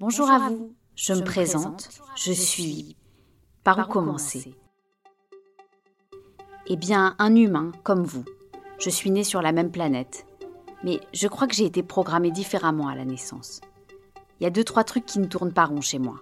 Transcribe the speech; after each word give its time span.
Bonjour, 0.00 0.30
à 0.30 0.38
vous, 0.38 0.76
je, 0.94 1.12
me 1.12 1.24
présente, 1.24 1.88
je 2.14 2.30
suis. 2.30 2.96
Par 3.64 3.80
où 3.80 3.92
commencer 3.92 4.54
Eh 6.68 6.76
bien, 6.76 7.16
un 7.18 7.34
humain 7.34 7.72
comme 7.82 8.04
vous. 8.04 8.24
Je 8.78 8.90
suis 8.90 9.10
né 9.10 9.24
sur 9.24 9.42
la 9.42 9.50
même 9.50 9.72
planète. 9.72 10.24
Mais 10.84 11.00
je 11.12 11.26
crois 11.26 11.48
que 11.48 11.54
j'ai 11.56 11.64
été 11.64 11.82
programmé 11.82 12.30
différemment 12.30 12.86
à 12.86 12.94
la 12.94 13.04
naissance. 13.04 13.60
Il 14.38 14.44
y 14.44 14.46
a 14.46 14.50
deux, 14.50 14.62
trois 14.62 14.84
trucs 14.84 15.04
qui 15.04 15.18
ne 15.18 15.26
tournent 15.26 15.52
pas 15.52 15.64
rond 15.64 15.80
chez 15.80 15.98
moi. 15.98 16.20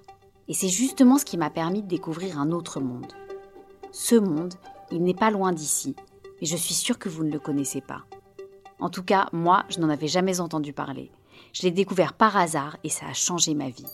Et 0.48 0.54
c'est 0.54 0.70
justement 0.70 1.18
ce 1.18 1.26
qui 1.26 1.36
m'a 1.36 1.50
permis 1.50 1.82
de 1.82 1.88
découvrir 1.88 2.40
un 2.40 2.52
autre 2.52 2.80
monde. 2.80 3.12
Ce 3.92 4.14
monde, 4.14 4.54
il 4.90 5.04
n'est 5.04 5.12
pas 5.12 5.30
loin 5.30 5.52
d'ici, 5.52 5.94
mais 6.40 6.46
je 6.46 6.56
suis 6.56 6.72
sûre 6.72 6.98
que 6.98 7.10
vous 7.10 7.24
ne 7.24 7.32
le 7.32 7.38
connaissez 7.40 7.82
pas. 7.82 8.04
En 8.80 8.88
tout 8.88 9.02
cas, 9.02 9.28
moi, 9.34 9.64
je 9.68 9.80
n'en 9.80 9.90
avais 9.90 10.08
jamais 10.08 10.40
entendu 10.40 10.72
parler. 10.72 11.10
Je 11.56 11.62
l'ai 11.62 11.70
découvert 11.70 12.12
par 12.12 12.36
hasard 12.36 12.76
et 12.84 12.90
ça 12.90 13.06
a 13.06 13.14
changé 13.14 13.54
ma 13.54 13.70
vie. 13.70 13.86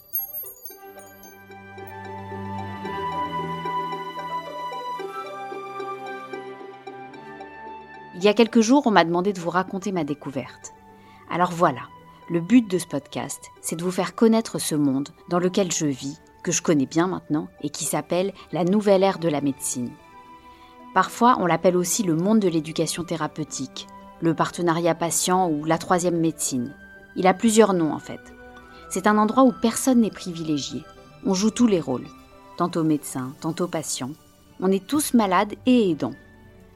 Il 8.16 8.24
y 8.24 8.26
a 8.26 8.34
quelques 8.34 8.62
jours, 8.62 8.88
on 8.88 8.90
m'a 8.90 9.04
demandé 9.04 9.32
de 9.32 9.38
vous 9.38 9.50
raconter 9.50 9.92
ma 9.92 10.02
découverte. 10.02 10.72
Alors 11.30 11.52
voilà, 11.52 11.82
le 12.28 12.40
but 12.40 12.68
de 12.68 12.78
ce 12.78 12.86
podcast, 12.86 13.52
c'est 13.60 13.76
de 13.76 13.84
vous 13.84 13.92
faire 13.92 14.16
connaître 14.16 14.58
ce 14.58 14.74
monde 14.74 15.10
dans 15.28 15.38
lequel 15.38 15.70
je 15.70 15.86
vis, 15.86 16.18
que 16.42 16.50
je 16.50 16.62
connais 16.62 16.86
bien 16.86 17.06
maintenant, 17.06 17.46
et 17.60 17.70
qui 17.70 17.84
s'appelle 17.84 18.32
la 18.50 18.64
nouvelle 18.64 19.04
ère 19.04 19.20
de 19.20 19.28
la 19.28 19.40
médecine. 19.40 19.92
Parfois, 20.94 21.36
on 21.38 21.46
l'appelle 21.46 21.76
aussi 21.76 22.02
le 22.02 22.16
monde 22.16 22.40
de 22.40 22.48
l'éducation 22.48 23.04
thérapeutique, 23.04 23.86
le 24.20 24.34
partenariat 24.34 24.96
patient 24.96 25.48
ou 25.48 25.64
la 25.64 25.78
troisième 25.78 26.18
médecine. 26.18 26.74
Il 27.16 27.26
a 27.26 27.34
plusieurs 27.34 27.74
noms 27.74 27.92
en 27.92 27.98
fait. 27.98 28.20
C'est 28.88 29.06
un 29.06 29.18
endroit 29.18 29.44
où 29.44 29.52
personne 29.52 30.00
n'est 30.00 30.10
privilégié. 30.10 30.84
On 31.24 31.34
joue 31.34 31.50
tous 31.50 31.66
les 31.66 31.80
rôles, 31.80 32.06
tantôt 32.56 32.84
médecin, 32.84 33.34
tantôt 33.40 33.68
patient. 33.68 34.10
On 34.60 34.70
est 34.70 34.86
tous 34.86 35.14
malades 35.14 35.54
et 35.66 35.90
aidants. 35.90 36.14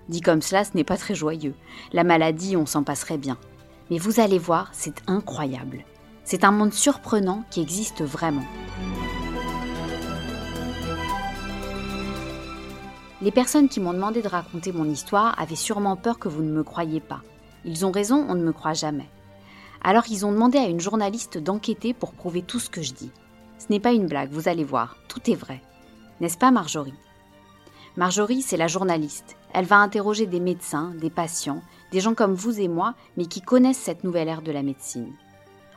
Dit 0.08 0.20
comme 0.20 0.42
cela, 0.42 0.64
ce 0.64 0.70
n'est 0.74 0.84
pas 0.84 0.96
très 0.96 1.14
joyeux. 1.14 1.55
La 1.92 2.05
maladie, 2.05 2.56
on 2.56 2.66
s'en 2.66 2.84
passerait 2.84 3.19
bien. 3.19 3.38
Mais 3.91 3.98
vous 3.98 4.20
allez 4.20 4.38
voir, 4.38 4.69
c'est 4.72 5.02
incroyable. 5.06 5.84
C'est 6.24 6.44
un 6.44 6.52
monde 6.52 6.72
surprenant 6.72 7.44
qui 7.50 7.61
existe 7.61 8.02
vraiment. 8.02 8.44
Les 13.22 13.30
personnes 13.30 13.68
qui 13.68 13.80
m'ont 13.80 13.94
demandé 13.94 14.22
de 14.22 14.28
raconter 14.28 14.72
mon 14.72 14.84
histoire 14.84 15.41
avaient 15.41 15.55
sûrement 15.55 15.96
peur 15.96 16.18
que 16.18 16.28
vous 16.28 16.42
ne 16.42 16.52
me 16.52 16.62
croyiez 16.62 17.00
pas. 17.00 17.22
Ils 17.64 17.86
ont 17.86 17.91
raison, 17.91 18.27
on 18.28 18.34
ne 18.34 18.44
me 18.44 18.52
croit 18.52 18.74
jamais. 18.74 19.08
Alors 19.82 20.05
ils 20.10 20.27
ont 20.27 20.32
demandé 20.32 20.58
à 20.58 20.69
une 20.69 20.80
journaliste 20.80 21.38
d'enquêter 21.38 21.94
pour 21.94 22.12
prouver 22.12 22.42
tout 22.42 22.58
ce 22.58 22.70
que 22.70 22.82
je 22.82 22.92
dis. 22.92 23.10
Ce 23.58 23.66
n'est 23.70 23.80
pas 23.80 23.92
une 23.92 24.06
blague, 24.06 24.30
vous 24.30 24.48
allez 24.48 24.64
voir, 24.64 24.96
tout 25.08 25.30
est 25.30 25.34
vrai. 25.34 25.62
N'est-ce 26.20 26.38
pas 26.38 26.50
Marjorie? 26.50 26.94
Marjorie, 27.96 28.42
c'est 28.42 28.56
la 28.56 28.68
journaliste. 28.68 29.36
Elle 29.55 29.64
va 29.64 29.78
interroger 29.78 30.27
des 30.27 30.41
médecins, 30.41 30.92
des 31.00 31.08
patients, 31.08 31.62
des 31.92 32.00
gens 32.00 32.14
comme 32.14 32.34
vous 32.34 32.60
et 32.60 32.68
moi, 32.68 32.94
mais 33.16 33.27
qui 33.27 33.41
connaissent 33.41 33.78
cette 33.78 34.05
nouvelle 34.05 34.28
ère 34.28 34.42
de 34.42 34.52
la 34.52 34.62
médecine. 34.62 35.12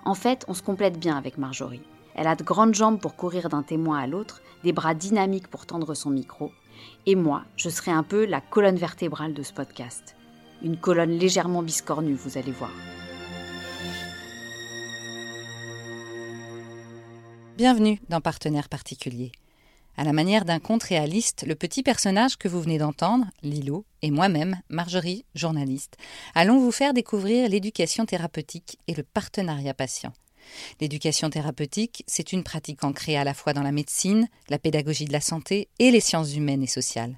En 0.03 0.16
fait, 0.16 0.44
on 0.47 0.53
se 0.53 0.61
complète 0.63 1.00
bien 1.00 1.16
avec 1.16 1.38
Marjorie. 1.38 1.84
Elle 2.16 2.28
a 2.28 2.36
de 2.36 2.44
grandes 2.44 2.75
jambes 2.75 3.00
pour 3.00 3.16
courir 3.16 3.47
d'un 3.47 3.63
témoin 3.63 4.00
à 4.00 4.08
l'autre, 4.08 4.41
des 4.63 4.73
bras 4.73 4.94
dynamiques 4.94 5.47
pour 5.47 5.66
tendre 5.66 5.94
son 5.94 6.09
micro. 6.09 6.52
Et 7.06 7.16
moi, 7.16 7.44
je 7.56 7.69
serai 7.69 7.91
un 7.91 8.03
peu 8.03 8.25
la 8.25 8.41
colonne 8.41 8.75
vertébrale 8.75 9.34
de 9.34 9.44
ce 9.44 9.53
podcast. 9.53 10.16
Une 10.61 10.78
colonne 10.78 11.11
légèrement 11.11 11.63
biscornue, 11.63 12.16
vous 12.16 12.38
allez 12.38 12.52
voir. 12.52 12.72
Bienvenue 17.60 18.00
dans 18.08 18.22
Partenaire 18.22 18.70
particulier. 18.70 19.34
À 19.98 20.06
la 20.06 20.14
manière 20.14 20.46
d'un 20.46 20.60
conte 20.60 20.84
réaliste, 20.84 21.44
le 21.46 21.56
petit 21.56 21.84
personnage 21.84 22.38
que 22.38 22.48
vous 22.48 22.62
venez 22.62 22.78
d'entendre, 22.78 23.26
Lilo, 23.44 23.84
et 24.02 24.12
moi-même, 24.12 24.62
Marjorie, 24.70 25.25
journaliste, 25.36 25.98
allons 26.36 26.58
vous 26.58 26.72
faire 26.72 26.94
découvrir 26.94 27.50
l'éducation 27.50 28.06
thérapeutique 28.06 28.80
et 28.88 28.94
le 28.94 29.03
partenariat 29.03 29.74
patient. 29.74 30.14
L'éducation 30.80 31.30
thérapeutique, 31.30 32.06
c'est 32.08 32.31
une 32.31 32.46
pratique 32.46 32.86
ancrée 32.86 33.18
à 33.18 33.25
la 33.25 33.34
fois 33.34 33.52
dans 33.52 33.62
la 33.62 33.74
médecine, 33.74 34.30
la 34.48 34.58
pédagogie 34.58 35.03
de 35.03 35.12
la 35.12 35.19
santé 35.19 35.68
et 35.80 35.92
les 35.92 36.00
sciences 36.00 36.34
humaines 36.34 36.64
et 36.64 36.68
sociales. 36.68 37.18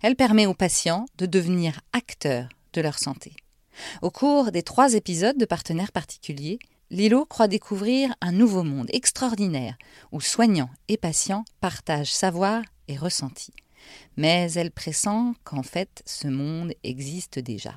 Elle 0.00 0.16
permet 0.16 0.46
aux 0.46 0.54
patients 0.54 1.04
de 1.18 1.26
devenir 1.26 1.82
acteurs 1.92 2.48
de 2.72 2.80
leur 2.80 2.98
santé. 2.98 3.34
Au 4.00 4.10
cours 4.10 4.52
des 4.52 4.62
trois 4.62 4.94
épisodes 4.94 5.36
de 5.36 5.44
Partenaires 5.44 5.92
particuliers, 5.92 6.58
Lilo 6.92 7.24
croit 7.24 7.48
découvrir 7.48 8.14
un 8.20 8.32
nouveau 8.32 8.64
monde 8.64 8.90
extraordinaire 8.92 9.78
où 10.12 10.20
soignants 10.20 10.68
et 10.88 10.98
patients 10.98 11.46
partagent 11.62 12.12
savoir 12.12 12.62
et 12.86 12.98
ressenti. 12.98 13.50
Mais 14.18 14.52
elle 14.52 14.70
pressent 14.70 15.32
qu'en 15.42 15.62
fait 15.62 16.02
ce 16.04 16.28
monde 16.28 16.74
existe 16.84 17.38
déjà. 17.38 17.74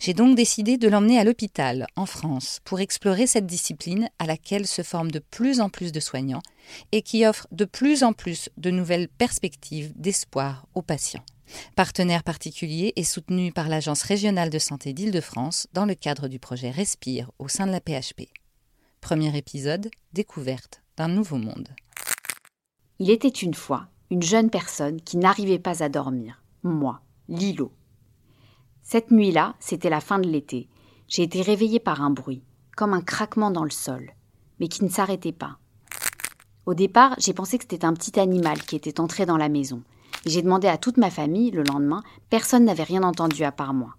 J'ai 0.00 0.12
donc 0.12 0.36
décidé 0.36 0.76
de 0.76 0.86
l'emmener 0.86 1.18
à 1.18 1.24
l'hôpital, 1.24 1.86
en 1.96 2.04
France, 2.04 2.60
pour 2.66 2.80
explorer 2.80 3.26
cette 3.26 3.46
discipline 3.46 4.10
à 4.18 4.26
laquelle 4.26 4.66
se 4.66 4.82
forment 4.82 5.10
de 5.10 5.18
plus 5.18 5.62
en 5.62 5.70
plus 5.70 5.90
de 5.90 6.00
soignants 6.00 6.42
et 6.92 7.00
qui 7.00 7.24
offre 7.24 7.48
de 7.52 7.64
plus 7.64 8.04
en 8.04 8.12
plus 8.12 8.50
de 8.58 8.70
nouvelles 8.70 9.08
perspectives 9.08 9.94
d'espoir 9.96 10.66
aux 10.74 10.82
patients. 10.82 11.24
Partenaire 11.74 12.22
particulier 12.22 12.92
et 12.96 13.04
soutenu 13.04 13.50
par 13.50 13.70
l'Agence 13.70 14.02
régionale 14.02 14.50
de 14.50 14.58
santé 14.58 14.92
d'Île-de-France 14.92 15.68
dans 15.72 15.86
le 15.86 15.94
cadre 15.94 16.28
du 16.28 16.38
projet 16.38 16.70
Respire 16.70 17.30
au 17.38 17.48
sein 17.48 17.66
de 17.66 17.72
la 17.72 17.80
PHP. 17.80 18.28
Premier 19.02 19.36
épisode, 19.36 19.90
découverte 20.12 20.80
d'un 20.96 21.08
nouveau 21.08 21.36
monde. 21.36 21.68
Il 23.00 23.10
était 23.10 23.28
une 23.28 23.52
fois 23.52 23.88
une 24.10 24.22
jeune 24.22 24.48
personne 24.48 25.00
qui 25.00 25.16
n'arrivait 25.16 25.58
pas 25.58 25.82
à 25.82 25.88
dormir. 25.88 26.40
Moi, 26.62 27.00
Lilo. 27.28 27.72
Cette 28.80 29.10
nuit-là, 29.10 29.56
c'était 29.58 29.90
la 29.90 30.00
fin 30.00 30.20
de 30.20 30.28
l'été. 30.28 30.68
J'ai 31.08 31.24
été 31.24 31.42
réveillée 31.42 31.80
par 31.80 32.00
un 32.00 32.10
bruit, 32.10 32.44
comme 32.76 32.94
un 32.94 33.00
craquement 33.00 33.50
dans 33.50 33.64
le 33.64 33.70
sol, 33.70 34.12
mais 34.60 34.68
qui 34.68 34.84
ne 34.84 34.88
s'arrêtait 34.88 35.32
pas. 35.32 35.58
Au 36.64 36.74
départ, 36.74 37.16
j'ai 37.18 37.34
pensé 37.34 37.58
que 37.58 37.64
c'était 37.68 37.84
un 37.84 37.94
petit 37.94 38.20
animal 38.20 38.62
qui 38.62 38.76
était 38.76 39.00
entré 39.00 39.26
dans 39.26 39.36
la 39.36 39.48
maison. 39.48 39.82
J'ai 40.26 40.42
demandé 40.42 40.68
à 40.68 40.78
toute 40.78 40.96
ma 40.96 41.10
famille 41.10 41.50
le 41.50 41.64
lendemain, 41.64 42.04
personne 42.30 42.64
n'avait 42.64 42.84
rien 42.84 43.02
entendu 43.02 43.42
à 43.42 43.50
part 43.50 43.74
moi. 43.74 43.96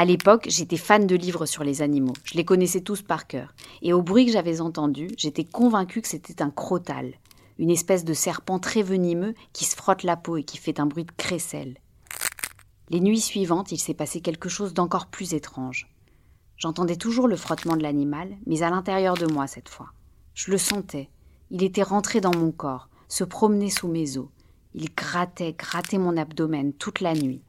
À 0.00 0.04
l'époque, 0.04 0.46
j'étais 0.48 0.76
fan 0.76 1.08
de 1.08 1.16
livres 1.16 1.44
sur 1.44 1.64
les 1.64 1.82
animaux. 1.82 2.12
Je 2.22 2.36
les 2.36 2.44
connaissais 2.44 2.82
tous 2.82 3.02
par 3.02 3.26
cœur. 3.26 3.52
Et 3.82 3.92
au 3.92 4.00
bruit 4.00 4.26
que 4.26 4.32
j'avais 4.32 4.60
entendu, 4.60 5.08
j'étais 5.16 5.42
convaincue 5.42 6.02
que 6.02 6.06
c'était 6.06 6.40
un 6.40 6.50
crotal, 6.50 7.14
une 7.58 7.70
espèce 7.70 8.04
de 8.04 8.14
serpent 8.14 8.60
très 8.60 8.82
venimeux 8.82 9.34
qui 9.52 9.64
se 9.64 9.74
frotte 9.74 10.04
la 10.04 10.16
peau 10.16 10.36
et 10.36 10.44
qui 10.44 10.56
fait 10.56 10.78
un 10.78 10.86
bruit 10.86 11.04
de 11.04 11.10
crécelle. 11.16 11.78
Les 12.90 13.00
nuits 13.00 13.20
suivantes, 13.20 13.72
il 13.72 13.78
s'est 13.78 13.92
passé 13.92 14.20
quelque 14.20 14.48
chose 14.48 14.72
d'encore 14.72 15.06
plus 15.06 15.34
étrange. 15.34 15.88
J'entendais 16.58 16.94
toujours 16.94 17.26
le 17.26 17.34
frottement 17.34 17.76
de 17.76 17.82
l'animal, 17.82 18.36
mais 18.46 18.62
à 18.62 18.70
l'intérieur 18.70 19.16
de 19.16 19.26
moi 19.26 19.48
cette 19.48 19.68
fois. 19.68 19.88
Je 20.32 20.52
le 20.52 20.58
sentais. 20.58 21.10
Il 21.50 21.64
était 21.64 21.82
rentré 21.82 22.20
dans 22.20 22.36
mon 22.36 22.52
corps, 22.52 22.88
se 23.08 23.24
promenait 23.24 23.68
sous 23.68 23.88
mes 23.88 24.16
os. 24.16 24.28
Il 24.74 24.94
grattait, 24.94 25.56
grattait 25.58 25.98
mon 25.98 26.16
abdomen 26.16 26.72
toute 26.72 27.00
la 27.00 27.14
nuit 27.14 27.42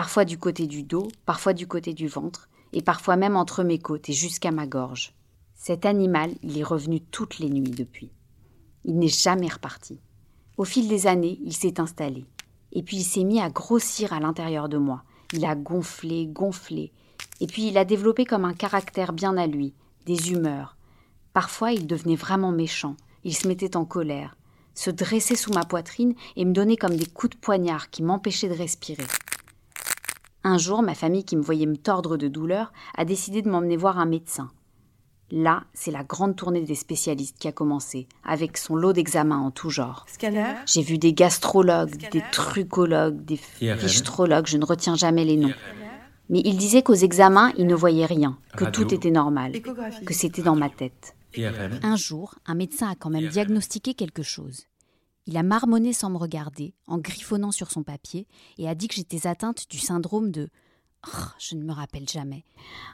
parfois 0.00 0.24
du 0.24 0.38
côté 0.38 0.66
du 0.66 0.82
dos, 0.82 1.08
parfois 1.26 1.52
du 1.52 1.66
côté 1.66 1.92
du 1.92 2.08
ventre, 2.08 2.48
et 2.72 2.80
parfois 2.80 3.16
même 3.16 3.36
entre 3.36 3.62
mes 3.64 3.78
côtes 3.78 4.08
et 4.08 4.14
jusqu'à 4.14 4.50
ma 4.50 4.66
gorge. 4.66 5.12
Cet 5.54 5.84
animal, 5.84 6.32
il 6.42 6.56
est 6.56 6.64
revenu 6.64 7.02
toutes 7.02 7.38
les 7.38 7.50
nuits 7.50 7.70
depuis. 7.70 8.10
Il 8.86 8.98
n'est 8.98 9.08
jamais 9.08 9.48
reparti. 9.48 10.00
Au 10.56 10.64
fil 10.64 10.88
des 10.88 11.06
années, 11.06 11.38
il 11.44 11.52
s'est 11.52 11.82
installé. 11.82 12.24
Et 12.72 12.82
puis 12.82 12.96
il 12.96 13.04
s'est 13.04 13.24
mis 13.24 13.42
à 13.42 13.50
grossir 13.50 14.14
à 14.14 14.20
l'intérieur 14.20 14.70
de 14.70 14.78
moi. 14.78 15.02
Il 15.34 15.44
a 15.44 15.54
gonflé, 15.54 16.26
gonflé. 16.26 16.92
Et 17.42 17.46
puis 17.46 17.68
il 17.68 17.76
a 17.76 17.84
développé 17.84 18.24
comme 18.24 18.46
un 18.46 18.54
caractère 18.54 19.12
bien 19.12 19.36
à 19.36 19.46
lui, 19.46 19.74
des 20.06 20.32
humeurs. 20.32 20.78
Parfois 21.34 21.72
il 21.72 21.86
devenait 21.86 22.16
vraiment 22.16 22.52
méchant. 22.52 22.96
Il 23.22 23.36
se 23.36 23.46
mettait 23.46 23.76
en 23.76 23.84
colère, 23.84 24.38
se 24.72 24.88
dressait 24.88 25.36
sous 25.36 25.52
ma 25.52 25.66
poitrine 25.66 26.14
et 26.36 26.46
me 26.46 26.54
donnait 26.54 26.78
comme 26.78 26.96
des 26.96 27.04
coups 27.04 27.36
de 27.36 27.38
poignard 27.38 27.90
qui 27.90 28.02
m'empêchaient 28.02 28.48
de 28.48 28.54
respirer. 28.54 29.04
Un 30.42 30.56
jour, 30.56 30.82
ma 30.82 30.94
famille, 30.94 31.24
qui 31.24 31.36
me 31.36 31.42
voyait 31.42 31.66
me 31.66 31.76
tordre 31.76 32.16
de 32.16 32.28
douleur, 32.28 32.72
a 32.96 33.04
décidé 33.04 33.42
de 33.42 33.50
m'emmener 33.50 33.76
voir 33.76 33.98
un 33.98 34.06
médecin. 34.06 34.50
Là, 35.30 35.64
c'est 35.74 35.92
la 35.92 36.02
grande 36.02 36.34
tournée 36.34 36.62
des 36.62 36.74
spécialistes 36.74 37.36
qui 37.38 37.46
a 37.46 37.52
commencé, 37.52 38.08
avec 38.24 38.56
son 38.56 38.74
lot 38.74 38.92
d'examens 38.92 39.38
en 39.38 39.50
tout 39.50 39.70
genre. 39.70 40.06
J'ai 40.66 40.82
vu 40.82 40.98
des 40.98 41.12
gastrologues, 41.12 42.10
des 42.10 42.22
trucologues, 42.32 43.24
des 43.24 43.36
fichtrologues, 43.36 44.46
je 44.46 44.56
ne 44.56 44.64
retiens 44.64 44.96
jamais 44.96 45.24
les 45.24 45.36
noms. 45.36 45.54
Mais 46.30 46.42
ils 46.44 46.56
disaient 46.56 46.82
qu'aux 46.82 46.94
examens, 46.94 47.52
ils 47.58 47.66
ne 47.66 47.74
voyaient 47.74 48.06
rien, 48.06 48.38
que 48.56 48.64
tout 48.64 48.92
était 48.92 49.10
normal, 49.10 49.52
que 50.04 50.14
c'était 50.14 50.42
dans 50.42 50.56
ma 50.56 50.68
tête. 50.68 51.14
Un 51.82 51.96
jour, 51.96 52.34
un 52.46 52.54
médecin 52.54 52.90
a 52.90 52.94
quand 52.96 53.10
même 53.10 53.28
diagnostiqué 53.28 53.94
quelque 53.94 54.22
chose. 54.22 54.66
Il 55.30 55.36
a 55.36 55.44
marmonné 55.44 55.92
sans 55.92 56.10
me 56.10 56.16
regarder, 56.16 56.74
en 56.88 56.98
griffonnant 56.98 57.52
sur 57.52 57.70
son 57.70 57.84
papier, 57.84 58.26
et 58.58 58.68
a 58.68 58.74
dit 58.74 58.88
que 58.88 58.96
j'étais 58.96 59.28
atteinte 59.28 59.70
du 59.70 59.78
syndrome 59.78 60.32
de. 60.32 60.48
Oh, 61.06 61.26
je 61.38 61.54
ne 61.54 61.62
me 61.62 61.72
rappelle 61.72 62.08
jamais. 62.08 62.44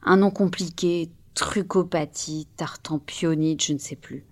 Un 0.03 0.19
nom 0.19 0.31
compliqué, 0.31 1.11
trucopathie, 1.33 2.47
tartampionite, 2.59 3.65
je 3.65 3.73
ne 3.73 3.79
sais 3.79 3.97
plus. 3.97 4.27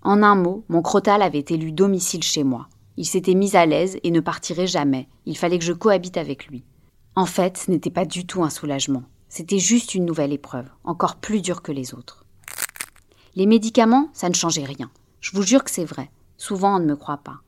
En 0.00 0.22
un 0.22 0.36
mot, 0.36 0.64
mon 0.70 0.80
crotal 0.80 1.20
avait 1.20 1.44
élu 1.50 1.70
domicile 1.70 2.22
chez 2.22 2.44
moi. 2.44 2.66
Il 2.96 3.04
s'était 3.04 3.34
mis 3.34 3.54
à 3.54 3.66
l'aise 3.66 3.98
et 4.04 4.10
ne 4.10 4.20
partirait 4.20 4.66
jamais. 4.66 5.06
Il 5.26 5.36
fallait 5.36 5.58
que 5.58 5.64
je 5.66 5.74
cohabite 5.74 6.16
avec 6.16 6.46
lui. 6.46 6.64
En 7.14 7.26
fait, 7.26 7.58
ce 7.58 7.70
n'était 7.70 7.90
pas 7.90 8.06
du 8.06 8.24
tout 8.24 8.42
un 8.42 8.48
soulagement. 8.48 9.02
C'était 9.28 9.58
juste 9.58 9.94
une 9.94 10.06
nouvelle 10.06 10.32
épreuve, 10.32 10.70
encore 10.82 11.16
plus 11.16 11.42
dure 11.42 11.60
que 11.60 11.72
les 11.72 11.92
autres. 11.92 12.24
Les 13.34 13.44
médicaments, 13.44 14.08
ça 14.14 14.30
ne 14.30 14.34
changeait 14.34 14.64
rien. 14.64 14.90
Je 15.20 15.36
vous 15.36 15.42
jure 15.42 15.62
que 15.62 15.70
c'est 15.70 15.84
vrai. 15.84 16.10
Souvent, 16.38 16.76
on 16.76 16.80
ne 16.80 16.86
me 16.86 16.96
croit 16.96 17.18
pas. 17.18 17.42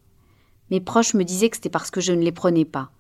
Mes 0.72 0.80
proches 0.80 1.12
me 1.12 1.22
disaient 1.22 1.50
que 1.50 1.56
c'était 1.56 1.68
parce 1.68 1.90
que 1.90 2.00
je 2.00 2.14
ne 2.14 2.22
les 2.22 2.32
prenais 2.32 2.64
pas. 2.64 2.90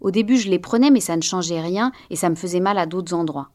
Au 0.00 0.10
début, 0.10 0.36
je 0.36 0.50
les 0.50 0.58
prenais, 0.58 0.90
mais 0.90 1.00
ça 1.00 1.16
ne 1.16 1.22
changeait 1.22 1.62
rien 1.62 1.90
et 2.10 2.16
ça 2.16 2.28
me 2.28 2.34
faisait 2.34 2.60
mal 2.60 2.76
à 2.76 2.84
d'autres 2.84 3.14
endroits. 3.14 3.48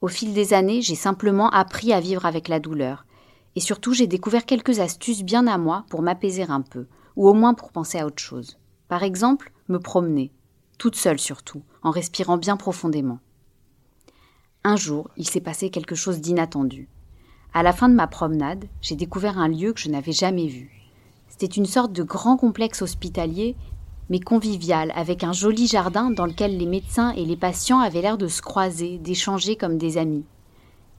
Au 0.00 0.08
fil 0.08 0.34
des 0.34 0.52
années, 0.52 0.82
j'ai 0.82 0.96
simplement 0.96 1.48
appris 1.50 1.92
à 1.92 2.00
vivre 2.00 2.26
avec 2.26 2.48
la 2.48 2.58
douleur. 2.58 3.06
Et 3.54 3.60
surtout, 3.60 3.94
j'ai 3.94 4.08
découvert 4.08 4.44
quelques 4.44 4.80
astuces 4.80 5.22
bien 5.22 5.46
à 5.46 5.58
moi 5.58 5.84
pour 5.90 6.02
m'apaiser 6.02 6.42
un 6.42 6.60
peu, 6.60 6.88
ou 7.14 7.28
au 7.28 7.34
moins 7.34 7.54
pour 7.54 7.70
penser 7.70 8.00
à 8.00 8.06
autre 8.06 8.20
chose. 8.20 8.58
Par 8.88 9.04
exemple, 9.04 9.52
me 9.68 9.78
promener, 9.78 10.32
toute 10.76 10.96
seule 10.96 11.20
surtout, 11.20 11.62
en 11.84 11.92
respirant 11.92 12.36
bien 12.36 12.56
profondément. 12.56 13.20
Un 14.64 14.74
jour, 14.74 15.08
il 15.16 15.28
s'est 15.28 15.40
passé 15.40 15.70
quelque 15.70 15.94
chose 15.94 16.20
d'inattendu. 16.20 16.88
À 17.52 17.62
la 17.62 17.72
fin 17.72 17.88
de 17.88 17.94
ma 17.94 18.08
promenade, 18.08 18.64
j'ai 18.80 18.96
découvert 18.96 19.38
un 19.38 19.46
lieu 19.46 19.72
que 19.72 19.80
je 19.80 19.88
n'avais 19.88 20.10
jamais 20.10 20.48
vu. 20.48 20.83
C'était 21.28 21.46
une 21.46 21.66
sorte 21.66 21.92
de 21.92 22.02
grand 22.02 22.36
complexe 22.36 22.82
hospitalier, 22.82 23.56
mais 24.10 24.20
convivial, 24.20 24.92
avec 24.94 25.24
un 25.24 25.32
joli 25.32 25.66
jardin 25.66 26.10
dans 26.10 26.26
lequel 26.26 26.58
les 26.58 26.66
médecins 26.66 27.10
et 27.12 27.24
les 27.24 27.36
patients 27.36 27.80
avaient 27.80 28.02
l'air 28.02 28.18
de 28.18 28.28
se 28.28 28.42
croiser, 28.42 28.98
d'échanger 28.98 29.56
comme 29.56 29.78
des 29.78 29.98
amis. 29.98 30.24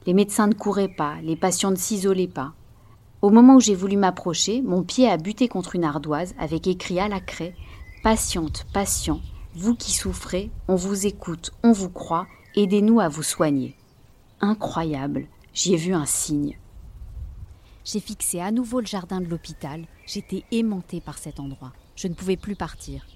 Les 0.06 0.14
médecins 0.14 0.46
ne 0.46 0.54
couraient 0.54 0.94
pas, 0.94 1.14
les 1.22 1.36
patients 1.36 1.70
ne 1.70 1.76
s'isolaient 1.76 2.26
pas. 2.26 2.52
Au 3.22 3.30
moment 3.30 3.56
où 3.56 3.60
j'ai 3.60 3.74
voulu 3.74 3.96
m'approcher, 3.96 4.62
mon 4.62 4.82
pied 4.82 5.08
a 5.08 5.16
buté 5.16 5.48
contre 5.48 5.74
une 5.74 5.84
ardoise 5.84 6.34
avec 6.38 6.66
écrit 6.66 7.00
à 7.00 7.08
la 7.08 7.20
craie 7.20 7.54
Patiente, 8.02 8.66
patient, 8.72 9.20
vous 9.54 9.74
qui 9.74 9.92
souffrez, 9.92 10.50
on 10.68 10.76
vous 10.76 11.06
écoute, 11.06 11.52
on 11.64 11.72
vous 11.72 11.88
croit, 11.88 12.26
aidez-nous 12.54 13.00
à 13.00 13.08
vous 13.08 13.22
soigner. 13.22 13.74
Incroyable, 14.40 15.26
j'y 15.54 15.74
ai 15.74 15.76
vu 15.76 15.94
un 15.94 16.06
signe. 16.06 16.56
J'ai 17.86 18.00
fixé 18.00 18.40
à 18.40 18.50
nouveau 18.50 18.80
le 18.80 18.86
jardin 18.86 19.20
de 19.20 19.28
l'hôpital, 19.28 19.86
j'étais 20.06 20.42
aimantée 20.50 21.00
par 21.00 21.18
cet 21.18 21.38
endroit, 21.38 21.72
je 21.94 22.08
ne 22.08 22.14
pouvais 22.14 22.36
plus 22.36 22.56
partir. 22.56 23.06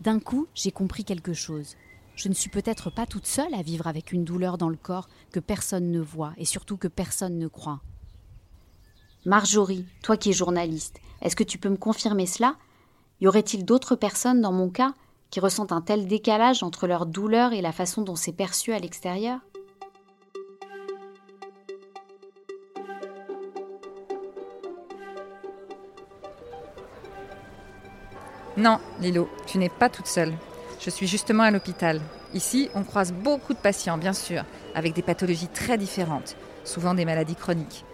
D'un 0.00 0.20
coup, 0.20 0.46
j'ai 0.54 0.70
compris 0.70 1.04
quelque 1.04 1.32
chose. 1.32 1.74
Je 2.14 2.28
ne 2.28 2.34
suis 2.34 2.48
peut-être 2.48 2.90
pas 2.90 3.06
toute 3.06 3.26
seule 3.26 3.52
à 3.54 3.62
vivre 3.62 3.88
avec 3.88 4.12
une 4.12 4.22
douleur 4.22 4.56
dans 4.56 4.68
le 4.68 4.76
corps 4.76 5.08
que 5.32 5.40
personne 5.40 5.90
ne 5.90 5.98
voit 5.98 6.32
et 6.36 6.44
surtout 6.44 6.76
que 6.76 6.86
personne 6.86 7.40
ne 7.40 7.48
croit. 7.48 7.80
Marjorie, 9.26 9.84
toi 10.04 10.16
qui 10.16 10.30
es 10.30 10.32
journaliste, 10.32 11.00
est-ce 11.20 11.34
que 11.34 11.42
tu 11.42 11.58
peux 11.58 11.68
me 11.68 11.76
confirmer 11.76 12.26
cela? 12.26 12.54
Y 13.20 13.26
aurait-il 13.26 13.64
d'autres 13.64 13.96
personnes 13.96 14.40
dans 14.40 14.52
mon 14.52 14.70
cas 14.70 14.94
qui 15.30 15.40
ressentent 15.40 15.72
un 15.72 15.80
tel 15.80 16.06
décalage 16.06 16.62
entre 16.62 16.86
leur 16.86 17.04
douleur 17.04 17.52
et 17.52 17.62
la 17.62 17.72
façon 17.72 18.02
dont 18.02 18.14
c'est 18.14 18.32
perçu 18.32 18.72
à 18.72 18.78
l'extérieur? 18.78 19.40
Non, 28.58 28.80
Lilo, 29.00 29.28
tu 29.46 29.56
n'es 29.58 29.68
pas 29.68 29.88
toute 29.88 30.08
seule. 30.08 30.32
Je 30.80 30.90
suis 30.90 31.06
justement 31.06 31.44
à 31.44 31.52
l'hôpital. 31.52 32.00
Ici, 32.34 32.70
on 32.74 32.82
croise 32.82 33.12
beaucoup 33.12 33.54
de 33.54 33.58
patients, 33.58 33.98
bien 33.98 34.12
sûr, 34.12 34.44
avec 34.74 34.94
des 34.94 35.02
pathologies 35.02 35.46
très 35.46 35.78
différentes, 35.78 36.34
souvent 36.64 36.92
des 36.92 37.04
maladies 37.04 37.36
chroniques. 37.36 37.84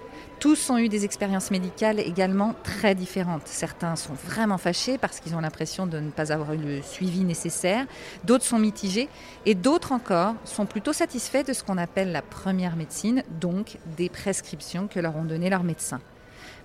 Tous 0.40 0.70
ont 0.70 0.78
eu 0.78 0.88
des 0.88 1.04
expériences 1.04 1.50
médicales 1.50 2.00
également 2.00 2.54
très 2.64 2.94
différentes. 2.94 3.46
Certains 3.46 3.94
sont 3.94 4.14
vraiment 4.14 4.56
fâchés 4.56 4.96
parce 4.96 5.20
qu'ils 5.20 5.34
ont 5.34 5.40
l'impression 5.40 5.86
de 5.86 5.98
ne 5.98 6.10
pas 6.10 6.32
avoir 6.32 6.54
eu 6.54 6.58
le 6.58 6.80
suivi 6.80 7.24
nécessaire, 7.24 7.84
d'autres 8.24 8.46
sont 8.46 8.58
mitigés 8.58 9.10
et 9.44 9.54
d'autres 9.54 9.92
encore 9.92 10.34
sont 10.46 10.64
plutôt 10.64 10.94
satisfaits 10.94 11.44
de 11.46 11.52
ce 11.52 11.62
qu'on 11.62 11.76
appelle 11.76 12.10
la 12.10 12.22
première 12.22 12.76
médecine, 12.76 13.22
donc 13.38 13.76
des 13.98 14.08
prescriptions 14.08 14.88
que 14.88 14.98
leur 14.98 15.14
ont 15.14 15.24
données 15.24 15.50
leurs 15.50 15.62
médecins. 15.62 16.00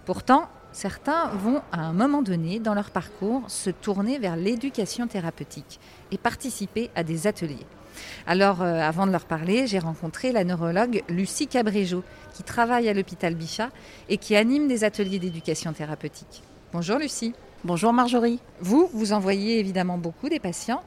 Pourtant, 0.05 0.47
certains 0.71 1.27
vont 1.29 1.61
à 1.71 1.81
un 1.81 1.93
moment 1.93 2.21
donné 2.21 2.59
dans 2.59 2.73
leur 2.73 2.91
parcours 2.91 3.43
se 3.47 3.69
tourner 3.69 4.19
vers 4.19 4.35
l'éducation 4.35 5.07
thérapeutique 5.07 5.79
et 6.11 6.17
participer 6.17 6.89
à 6.95 7.03
des 7.03 7.27
ateliers. 7.27 7.65
Alors, 8.27 8.61
euh, 8.61 8.79
avant 8.79 9.07
de 9.07 9.11
leur 9.11 9.25
parler, 9.25 9.67
j'ai 9.67 9.79
rencontré 9.79 10.31
la 10.31 10.43
neurologue 10.43 11.03
Lucie 11.09 11.47
Cabréjo, 11.47 12.03
qui 12.33 12.43
travaille 12.43 12.87
à 12.87 12.93
l'hôpital 12.93 13.35
Bichat 13.35 13.69
et 14.07 14.17
qui 14.17 14.35
anime 14.35 14.67
des 14.67 14.83
ateliers 14.83 15.19
d'éducation 15.19 15.73
thérapeutique. 15.73 16.43
Bonjour 16.71 16.97
Lucie. 16.97 17.33
Bonjour 17.63 17.91
Marjorie. 17.91 18.39
Vous, 18.61 18.89
vous 18.93 19.11
envoyez 19.11 19.59
évidemment 19.59 19.97
beaucoup 19.97 20.29
des 20.29 20.39
patients. 20.39 20.81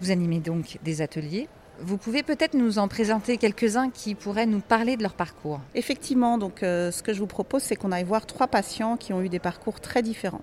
Vous 0.00 0.10
animez 0.10 0.40
donc 0.40 0.78
des 0.82 1.02
ateliers. 1.02 1.48
Vous 1.80 1.98
pouvez 1.98 2.22
peut-être 2.22 2.54
nous 2.54 2.78
en 2.78 2.88
présenter 2.88 3.36
quelques-uns 3.36 3.90
qui 3.90 4.14
pourraient 4.14 4.46
nous 4.46 4.60
parler 4.60 4.96
de 4.96 5.02
leur 5.02 5.12
parcours. 5.12 5.60
Effectivement, 5.74 6.38
donc 6.38 6.62
euh, 6.62 6.90
ce 6.90 7.02
que 7.02 7.12
je 7.12 7.18
vous 7.18 7.26
propose, 7.26 7.62
c'est 7.62 7.76
qu'on 7.76 7.92
aille 7.92 8.04
voir 8.04 8.24
trois 8.24 8.46
patients 8.46 8.96
qui 8.96 9.12
ont 9.12 9.20
eu 9.20 9.28
des 9.28 9.38
parcours 9.38 9.80
très 9.80 10.02
différents. 10.02 10.40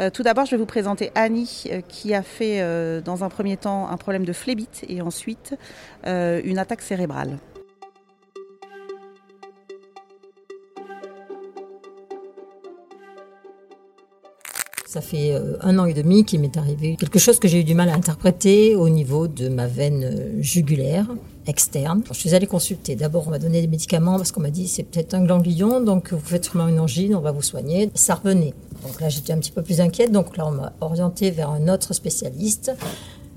Euh, 0.00 0.10
tout 0.10 0.22
d'abord, 0.22 0.46
je 0.46 0.52
vais 0.52 0.56
vous 0.56 0.66
présenter 0.66 1.12
Annie, 1.14 1.64
euh, 1.70 1.80
qui 1.86 2.14
a 2.14 2.22
fait 2.22 2.62
dans 3.02 3.24
un 3.24 3.28
premier 3.28 3.56
temps 3.56 3.88
un 3.88 3.96
problème 3.96 4.24
de 4.24 4.32
phlébite 4.32 4.84
et 4.88 5.02
ensuite 5.02 5.54
une 6.04 6.58
attaque 6.58 6.82
cérébrale. 6.82 7.38
Ça 14.94 15.00
fait 15.00 15.34
un 15.60 15.76
an 15.80 15.86
et 15.86 15.92
demi 15.92 16.24
qu'il 16.24 16.38
m'est 16.38 16.56
arrivé 16.56 16.94
quelque 16.94 17.18
chose 17.18 17.40
que 17.40 17.48
j'ai 17.48 17.58
eu 17.58 17.64
du 17.64 17.74
mal 17.74 17.88
à 17.88 17.94
interpréter 17.94 18.76
au 18.76 18.88
niveau 18.88 19.26
de 19.26 19.48
ma 19.48 19.66
veine 19.66 20.40
jugulaire 20.40 21.08
externe. 21.48 22.04
Je 22.12 22.16
suis 22.16 22.32
allée 22.32 22.46
consulter. 22.46 22.94
D'abord, 22.94 23.26
on 23.26 23.30
m'a 23.30 23.40
donné 23.40 23.60
des 23.60 23.66
médicaments 23.66 24.18
parce 24.18 24.30
qu'on 24.30 24.40
m'a 24.42 24.50
dit 24.50 24.68
c'est 24.68 24.84
peut-être 24.84 25.14
un 25.14 25.24
ganglion, 25.24 25.80
donc 25.80 26.12
vous 26.12 26.20
faites 26.20 26.44
sûrement 26.44 26.68
une 26.68 26.78
angine, 26.78 27.16
on 27.16 27.20
va 27.20 27.32
vous 27.32 27.42
soigner. 27.42 27.90
Ça 27.96 28.14
revenait. 28.14 28.54
Donc 28.86 29.00
là, 29.00 29.08
j'étais 29.08 29.32
un 29.32 29.38
petit 29.38 29.50
peu 29.50 29.62
plus 29.62 29.80
inquiète. 29.80 30.12
Donc 30.12 30.36
là, 30.36 30.46
on 30.46 30.52
m'a 30.52 30.72
orienté 30.80 31.32
vers 31.32 31.50
un 31.50 31.66
autre 31.66 31.92
spécialiste 31.92 32.70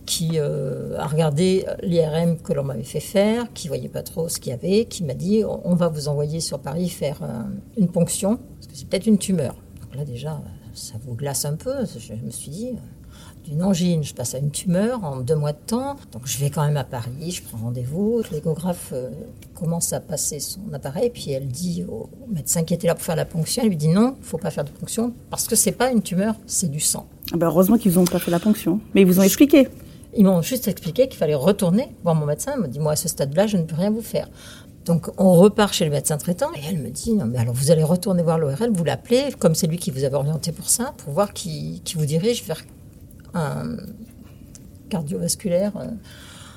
qui 0.06 0.33
euh, 0.36 0.95
a 1.00 1.07
regardé 1.07 1.65
l'IRM 1.81 2.38
que 2.38 2.54
l'on 2.54 2.65
m'avait 2.65 2.83
fait 2.83 3.00
faire, 3.00 3.51
qui 3.56 3.68
voyait 3.68 3.89
pas 3.89 4.04
trop 4.04 4.30
ce 4.30 4.38
qu'il 4.39 4.51
y 4.51 4.54
avait, 4.54 4.86
qui 4.86 5.04
m'a 5.04 5.15
dit 5.15 5.44
on 5.44 5.74
va 5.74 5.88
vous 5.88 6.07
envoyer 6.07 6.39
sur 6.39 6.59
Paris 6.59 6.88
faire 6.89 7.18
euh, 7.24 7.42
une 7.77 7.88
ponction, 7.88 8.38
parce 8.38 8.68
que 8.68 8.77
c'est 8.77 8.88
peut-être 8.88 9.07
une 9.07 9.18
tumeur. 9.18 9.56
Donc 9.87 9.95
là 9.95 10.05
déjà, 10.05 10.41
ça 10.73 10.95
vous 11.05 11.15
glace 11.15 11.45
un 11.45 11.55
peu. 11.55 11.73
Je 11.85 12.13
me 12.13 12.31
suis 12.31 12.51
dit, 12.51 12.71
d'une 13.45 13.63
angine, 13.63 14.03
je 14.03 14.13
passe 14.13 14.35
à 14.35 14.39
une 14.39 14.51
tumeur 14.51 15.03
en 15.03 15.17
deux 15.17 15.35
mois 15.35 15.53
de 15.53 15.57
temps. 15.65 15.95
Donc 16.11 16.23
je 16.25 16.37
vais 16.37 16.49
quand 16.49 16.65
même 16.65 16.77
à 16.77 16.83
Paris, 16.83 17.31
je 17.31 17.41
prends 17.44 17.57
rendez-vous. 17.57 18.21
L'échographe 18.31 18.89
euh, 18.91 19.09
commence 19.56 19.94
à 19.94 19.99
passer 19.99 20.39
son 20.39 20.73
appareil, 20.73 21.09
puis 21.09 21.31
elle 21.31 21.47
dit 21.47 21.85
au 21.87 22.09
médecin 22.27 22.63
qui 22.63 22.73
était 22.73 22.87
là 22.87 22.95
pour 22.95 23.03
faire 23.03 23.15
la 23.15 23.25
ponction, 23.25 23.63
elle 23.63 23.69
lui 23.69 23.77
dit 23.77 23.87
non, 23.87 24.15
il 24.19 24.25
faut 24.25 24.37
pas 24.37 24.51
faire 24.51 24.65
de 24.65 24.69
ponction 24.69 25.13
parce 25.29 25.47
que 25.47 25.56
c'est 25.56 25.71
pas 25.71 25.91
une 25.91 26.01
tumeur, 26.01 26.35
c'est 26.45 26.69
du 26.69 26.81
sang. 26.81 27.07
Ah 27.31 27.37
bah, 27.37 27.47
heureusement 27.47 27.77
qu'ils 27.77 27.94
n'ont 27.94 28.06
pas 28.06 28.19
fait 28.19 28.31
la 28.31 28.39
ponction, 28.39 28.81
mais 28.94 29.01
ils 29.01 29.07
vous 29.07 29.19
ont 29.19 29.23
expliqué. 29.23 29.69
Ils 30.15 30.25
m'ont 30.25 30.41
juste 30.41 30.67
expliqué 30.67 31.07
qu'il 31.07 31.17
fallait 31.17 31.35
retourner 31.35 31.89
voir 32.03 32.15
mon 32.15 32.25
médecin. 32.25 32.53
Il 32.56 32.61
m'a 32.61 32.67
dit 32.67 32.79
moi 32.79 32.94
à 32.94 32.95
ce 32.95 33.07
stade-là, 33.07 33.47
je 33.47 33.57
ne 33.57 33.63
peux 33.63 33.75
rien 33.75 33.91
vous 33.91 34.01
faire. 34.01 34.27
Donc 34.87 35.09
on 35.17 35.33
repart 35.33 35.73
chez 35.73 35.85
le 35.85 35.91
médecin 35.91 36.17
traitant 36.17 36.49
et 36.56 36.61
elle 36.67 36.79
me 36.79 36.89
dit 36.89 37.13
non 37.13 37.25
mais 37.25 37.37
alors 37.37 37.53
vous 37.53 37.71
allez 37.71 37.83
retourner 37.83 38.23
voir 38.23 38.39
l'ORL, 38.39 38.71
vous 38.71 38.83
l'appelez 38.83 39.33
comme 39.37 39.53
c'est 39.53 39.67
lui 39.67 39.77
qui 39.77 39.91
vous 39.91 40.03
avait 40.03 40.15
orienté 40.15 40.51
pour 40.51 40.69
ça, 40.69 40.94
pour 40.97 41.13
voir 41.13 41.33
qui, 41.33 41.81
qui 41.83 41.95
vous 41.95 42.06
dirige 42.06 42.44
vers 42.45 42.63
cardiovasculaire. 44.89 45.73
Euh. 45.77 45.89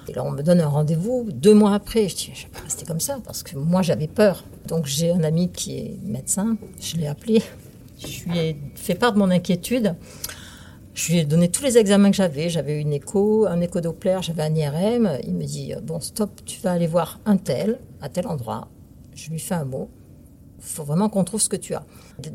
Et 0.09 0.13
là, 0.13 0.25
on 0.25 0.31
me 0.31 0.43
donne 0.43 0.61
un 0.61 0.67
rendez-vous 0.67 1.29
deux 1.33 1.55
mois 1.55 1.75
après. 1.75 2.09
Je 2.09 2.17
dis, 2.17 2.31
je 2.35 2.45
vais 2.45 2.53
pas 2.53 2.61
rester 2.61 2.87
comme 2.87 3.01
ça 3.01 3.19
parce 3.25 3.43
que 3.43 3.57
moi, 3.57 3.83
j'avais 3.83 4.09
peur. 4.09 4.45
Donc, 4.67 4.87
j'ai 4.87 5.11
un 5.11 5.23
ami 5.23 5.51
qui 5.51 5.79
est 5.79 5.99
médecin. 6.03 6.57
Je 6.81 6.97
l'ai 6.97 7.07
appelé. 7.07 7.43
Je 7.99 8.25
lui 8.29 8.39
ai 8.39 8.57
fait 8.75 8.95
part 8.95 9.13
de 9.13 9.19
mon 9.19 9.31
inquiétude. 9.31 9.95
Je 11.01 11.13
lui 11.13 11.21
ai 11.21 11.25
donné 11.25 11.49
tous 11.49 11.63
les 11.63 11.79
examens 11.79 12.11
que 12.11 12.17
j'avais. 12.17 12.51
J'avais 12.51 12.79
une 12.79 12.93
écho, 12.93 13.47
un 13.47 13.63
écho 13.63 13.81
Doppler, 13.81 14.19
j'avais 14.21 14.43
un 14.43 14.55
IRM. 14.55 15.19
Il 15.25 15.35
me 15.35 15.45
dit, 15.45 15.73
bon, 15.83 15.99
stop, 15.99 16.45
tu 16.45 16.61
vas 16.61 16.73
aller 16.73 16.87
voir 16.87 17.21
un 17.25 17.39
tel, 17.39 17.79
à 18.03 18.11
tel 18.11 18.27
endroit. 18.27 18.69
Je 19.15 19.31
lui 19.31 19.39
fais 19.39 19.55
un 19.55 19.65
mot 19.65 19.89
il 20.61 20.67
faut 20.67 20.85
vraiment 20.85 21.09
qu'on 21.09 21.25
trouve 21.25 21.41
ce 21.41 21.49
que 21.49 21.57
tu 21.57 21.73
as. 21.73 21.85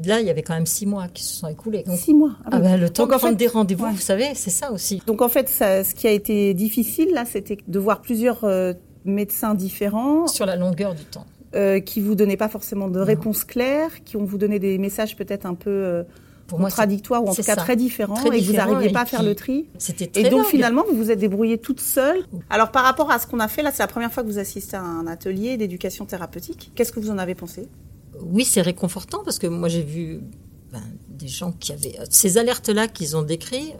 Là, 0.03 0.19
il 0.19 0.25
y 0.25 0.31
avait 0.31 0.41
quand 0.41 0.55
même 0.55 0.65
six 0.65 0.87
mois 0.87 1.07
qui 1.07 1.23
se 1.23 1.35
sont 1.35 1.47
écoulés. 1.47 1.83
six 1.95 2.15
mois. 2.15 2.31
Ah, 2.45 2.49
ah 2.53 2.59
ben, 2.59 2.79
le 2.79 2.89
temps 2.89 3.05
de 3.05 3.11
prendre 3.13 3.37
des 3.37 3.45
rendez-vous, 3.45 3.85
vous 3.85 3.97
savez, 3.97 4.33
c'est 4.33 4.49
ça 4.49 4.71
aussi. 4.71 4.99
Donc 5.05 5.21
en 5.21 5.29
fait, 5.29 5.47
ce 5.47 5.93
qui 5.93 6.07
a 6.07 6.11
été 6.11 6.55
difficile 6.55 7.13
là, 7.13 7.25
c'était 7.25 7.57
de 7.67 7.79
voir 7.79 8.01
plusieurs 8.01 8.43
euh, 8.43 8.73
médecins 9.05 9.53
différents 9.53 10.25
sur 10.25 10.47
la 10.47 10.55
longueur 10.55 10.95
du 10.95 11.03
temps, 11.03 11.27
euh, 11.55 11.79
qui 11.79 12.01
vous 12.01 12.15
donnaient 12.15 12.35
pas 12.35 12.49
forcément 12.49 12.87
de 12.87 12.99
réponses 12.99 13.43
claires, 13.43 14.03
qui 14.03 14.17
ont 14.17 14.25
vous 14.25 14.39
donné 14.39 14.57
des 14.57 14.79
messages 14.79 15.15
peut-être 15.15 15.45
un 15.45 15.55
peu 15.55 15.69
euh, 15.69 16.03
pour 16.47 16.59
contradictoires 16.59 17.23
ou 17.23 17.29
en 17.29 17.35
tout 17.35 17.43
cas 17.43 17.55
très 17.55 17.75
différents 17.75 18.31
et 18.31 18.41
vous 18.41 18.53
n'arriviez 18.53 18.91
pas 18.91 19.01
à 19.01 19.05
faire 19.05 19.23
le 19.23 19.35
tri. 19.35 19.67
C'était 19.77 20.19
Et 20.19 20.29
donc 20.29 20.45
finalement, 20.45 20.83
vous 20.89 20.95
vous 20.95 21.11
êtes 21.11 21.19
débrouillé 21.19 21.57
toute 21.57 21.79
seule. 21.79 22.25
Alors 22.49 22.71
par 22.71 22.83
rapport 22.83 23.11
à 23.11 23.19
ce 23.19 23.27
qu'on 23.27 23.39
a 23.39 23.47
fait 23.47 23.63
là, 23.63 23.71
c'est 23.71 23.83
la 23.83 23.87
première 23.87 24.11
fois 24.11 24.23
que 24.23 24.27
vous 24.27 24.39
assistez 24.39 24.77
à 24.77 24.81
un 24.81 25.07
atelier 25.07 25.57
d'éducation 25.57 26.05
thérapeutique. 26.05 26.71
Qu'est-ce 26.75 26.91
que 26.91 26.99
vous 26.99 27.09
en 27.09 27.17
avez 27.17 27.35
pensé? 27.35 27.67
Oui, 28.21 28.45
c'est 28.45 28.61
réconfortant 28.61 29.23
parce 29.23 29.39
que 29.39 29.47
moi 29.47 29.69
j'ai 29.69 29.83
vu 29.83 30.21
ben, 30.71 30.83
des 31.09 31.27
gens 31.27 31.51
qui 31.51 31.71
avaient 31.71 31.97
ces 32.09 32.37
alertes-là 32.37 32.87
qu'ils 32.87 33.17
ont 33.17 33.23
décrits, 33.23 33.73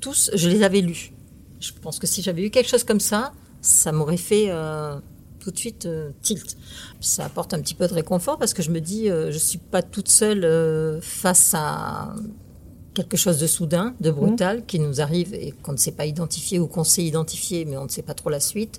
tous, 0.00 0.30
je 0.34 0.48
les 0.48 0.62
avais 0.62 0.80
lus. 0.80 1.12
Je 1.60 1.72
pense 1.80 1.98
que 1.98 2.06
si 2.06 2.22
j'avais 2.22 2.44
eu 2.44 2.50
quelque 2.50 2.68
chose 2.68 2.84
comme 2.84 3.00
ça, 3.00 3.32
ça 3.60 3.92
m'aurait 3.92 4.16
fait 4.16 4.46
euh, 4.48 4.96
tout 5.42 5.50
de 5.50 5.58
suite 5.58 5.86
euh, 5.86 6.10
tilt. 6.22 6.56
Ça 7.00 7.24
apporte 7.24 7.52
un 7.54 7.60
petit 7.60 7.74
peu 7.74 7.86
de 7.88 7.94
réconfort 7.94 8.38
parce 8.38 8.54
que 8.54 8.62
je 8.62 8.70
me 8.70 8.80
dis, 8.80 9.08
je 9.08 9.30
je 9.32 9.38
suis 9.38 9.58
pas 9.58 9.82
toute 9.82 10.08
seule 10.08 11.00
face 11.02 11.52
à 11.54 12.14
quelque 12.94 13.16
chose 13.16 13.38
de 13.40 13.46
soudain, 13.46 13.94
de 14.00 14.10
brutal, 14.10 14.58
mmh. 14.58 14.66
qui 14.66 14.78
nous 14.78 15.00
arrive 15.00 15.34
et 15.34 15.52
qu'on 15.62 15.72
ne 15.72 15.76
sait 15.78 15.92
pas 15.92 16.06
identifier 16.06 16.60
ou 16.60 16.68
qu'on 16.68 16.84
sait 16.84 17.02
identifier, 17.02 17.64
mais 17.64 17.76
on 17.76 17.84
ne 17.84 17.88
sait 17.88 18.02
pas 18.02 18.14
trop 18.14 18.30
la 18.30 18.40
suite. 18.40 18.78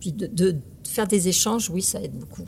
Puis 0.00 0.12
de 0.12 0.56
faire 0.88 1.06
des 1.06 1.28
échanges, 1.28 1.70
oui, 1.70 1.82
ça 1.82 2.00
aide 2.00 2.18
beaucoup. 2.18 2.46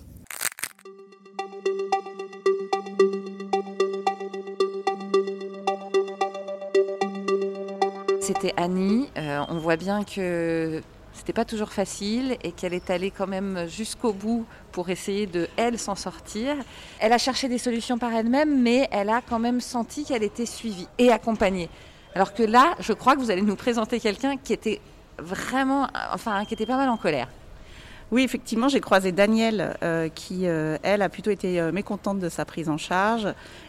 c'était 8.29 8.53
Annie. 8.59 9.09
Euh, 9.17 9.41
on 9.49 9.57
voit 9.57 9.77
bien 9.77 10.05
que 10.05 10.83
c'était 11.19 11.33
pas 11.33 11.45
toujours 11.45 11.73
facile 11.73 12.37
et 12.45 12.53
qu'elle 12.53 12.73
est 12.73 12.91
allée 12.91 13.11
quand 13.11 13.27
même 13.27 13.67
jusqu'au 13.69 14.13
bout 14.13 14.47
pour 14.71 14.89
essayer 14.89 15.27
de 15.27 15.49
elle 15.57 15.77
s'en 15.79 15.97
sortir. 15.97 16.55
Elle 17.01 17.13
a 17.13 17.19
cherché 17.19 17.49
des 17.49 17.59
solutions 17.59 17.99
par 17.99 18.13
elle-même, 18.15 18.63
mais 18.63 18.89
elle 18.93 19.11
a 19.11 19.21
quand 19.21 19.41
même 19.41 19.61
senti 19.61 20.05
qu'elle 20.05 20.23
était 20.23 20.47
suivie 20.47 20.87
et 20.99 21.11
accompagnée. 21.11 21.69
Alors 22.15 22.35
que 22.35 22.45
là, 22.45 22.77
je 22.79 22.93
crois 22.93 23.17
que 23.17 23.21
vous 23.21 23.33
allez 23.33 23.43
nous 23.43 23.57
présenter 23.57 23.99
quelqu'un 23.99 24.37
qui 24.37 24.53
était 24.53 24.81
vraiment, 25.19 25.89
enfin, 26.13 26.45
qui 26.45 26.55
était 26.55 26.67
pas 26.67 26.77
mal 26.77 26.89
en 26.89 26.97
colère. 26.97 27.29
Oui, 28.13 28.23
effectivement, 28.23 28.69
j'ai 28.69 28.81
croisé 28.81 29.11
Danielle 29.11 29.77
euh, 29.83 30.09
qui, 30.09 30.47
euh, 30.47 30.79
elle, 30.85 31.03
a 31.03 31.09
plutôt 31.09 31.33
été 31.33 31.61
mécontente 31.73 32.21
de 32.21 32.29
sa 32.29 32.45
prise 32.45 32.69
en 32.69 32.79
charge 32.79 33.27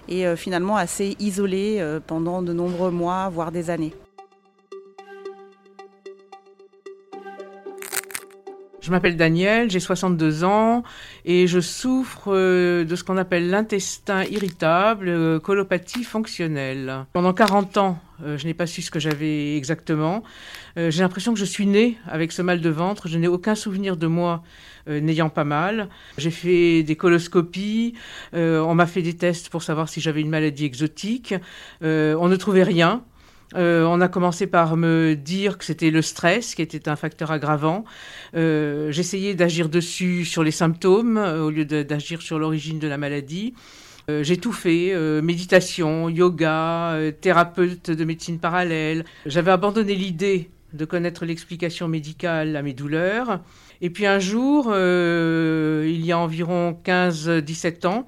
et 0.08 0.36
finalement 0.36 0.78
assez 0.78 1.16
isolée 1.20 1.84
pendant 2.06 2.44
de 2.44 2.54
nombreux 2.54 2.92
mois, 2.92 3.28
voire 3.30 3.52
des 3.52 3.72
années. 3.72 3.94
Je 8.90 8.92
m'appelle 8.92 9.18
Daniel, 9.18 9.70
j'ai 9.70 9.80
62 9.80 10.44
ans 10.44 10.82
et 11.24 11.46
je 11.46 11.60
souffre 11.60 12.34
euh, 12.34 12.86
de 12.86 12.96
ce 12.96 13.04
qu'on 13.04 13.18
appelle 13.18 13.52
l'intestin 13.52 14.24
irritable, 14.24 15.10
euh, 15.10 15.40
colopathie 15.40 16.04
fonctionnelle. 16.04 17.06
Pendant 17.14 17.32
40 17.32 17.78
ans, 17.78 18.00
euh, 18.24 18.36
je 18.40 18.48
n'ai 18.48 18.56
pas 18.56 18.66
su 18.66 18.82
ce 18.82 18.90
que 18.90 19.00
j'avais 19.00 19.56
exactement. 19.58 20.24
J'ai 20.76 21.02
l'impression 21.02 21.34
que 21.34 21.40
je 21.40 21.46
suis 21.46 21.68
née 21.68 21.98
avec 22.08 22.32
ce 22.32 22.42
mal 22.42 22.62
de 22.62 22.70
ventre. 22.70 23.08
Je 23.08 23.20
n'ai 23.20 23.28
aucun 23.28 23.54
souvenir 23.54 23.96
de 23.98 24.08
moi 24.08 24.44
n'ayant 24.88 25.30
pas 25.30 25.44
mal. 25.44 25.90
J'ai 26.18 26.32
fait 26.32 26.84
des 26.84 26.96
coloscopies, 26.96 27.96
on 28.32 28.74
m'a 28.76 28.86
fait 28.86 29.02
des 29.02 29.18
tests 29.18 29.50
pour 29.50 29.62
savoir 29.62 29.90
si 29.90 30.00
j'avais 30.00 30.22
une 30.22 30.30
maladie 30.30 30.64
exotique. 30.64 31.36
on 31.82 32.28
ne 32.28 32.36
trouvait 32.38 32.64
rien. 32.64 33.04
Euh, 33.56 33.84
on 33.86 34.00
a 34.02 34.08
commencé 34.08 34.48
par 34.48 34.78
me 34.78 35.16
dire 35.16 35.58
que 35.58 35.66
c'était 35.66 35.90
le 35.90 36.02
stress 36.02 36.56
qui 36.56 36.62
était 36.62 36.88
un 36.88 36.96
facteur 36.96 37.32
aggravant. 37.32 37.84
Euh, 38.36 38.92
j'essayais 38.92 39.34
d'agir 39.34 39.70
dessus 39.70 40.26
sur 40.26 40.44
les 40.44 40.52
symptômes 40.52 41.18
euh, 41.18 41.44
au 41.44 41.50
lieu 41.50 41.66
d'agir 41.66 42.22
sur 42.22 42.38
l'origine 42.38 42.80
de 42.80 42.88
la 42.88 42.98
maladie. 42.98 43.54
J'ai 44.24 44.38
tout 44.38 44.54
fait, 44.54 44.96
méditation, 45.22 46.10
yoga, 46.10 46.98
thérapeute 47.22 47.92
de 47.92 48.06
médecine 48.06 48.40
parallèle. 48.40 49.06
J'avais 49.28 49.52
abandonné 49.52 49.94
l'idée 49.94 50.50
de 50.74 50.84
connaître 50.84 51.26
l'explication 51.26 51.88
médicale 51.88 52.56
à 52.56 52.64
mes 52.64 52.74
douleurs. 52.74 53.40
Et 53.82 53.92
puis 53.92 54.08
un 54.08 54.18
jour, 54.18 54.74
il 54.74 56.04
y 56.04 56.12
a 56.12 56.18
environ 56.18 56.76
15-17 56.84 57.86
ans, 57.86 58.08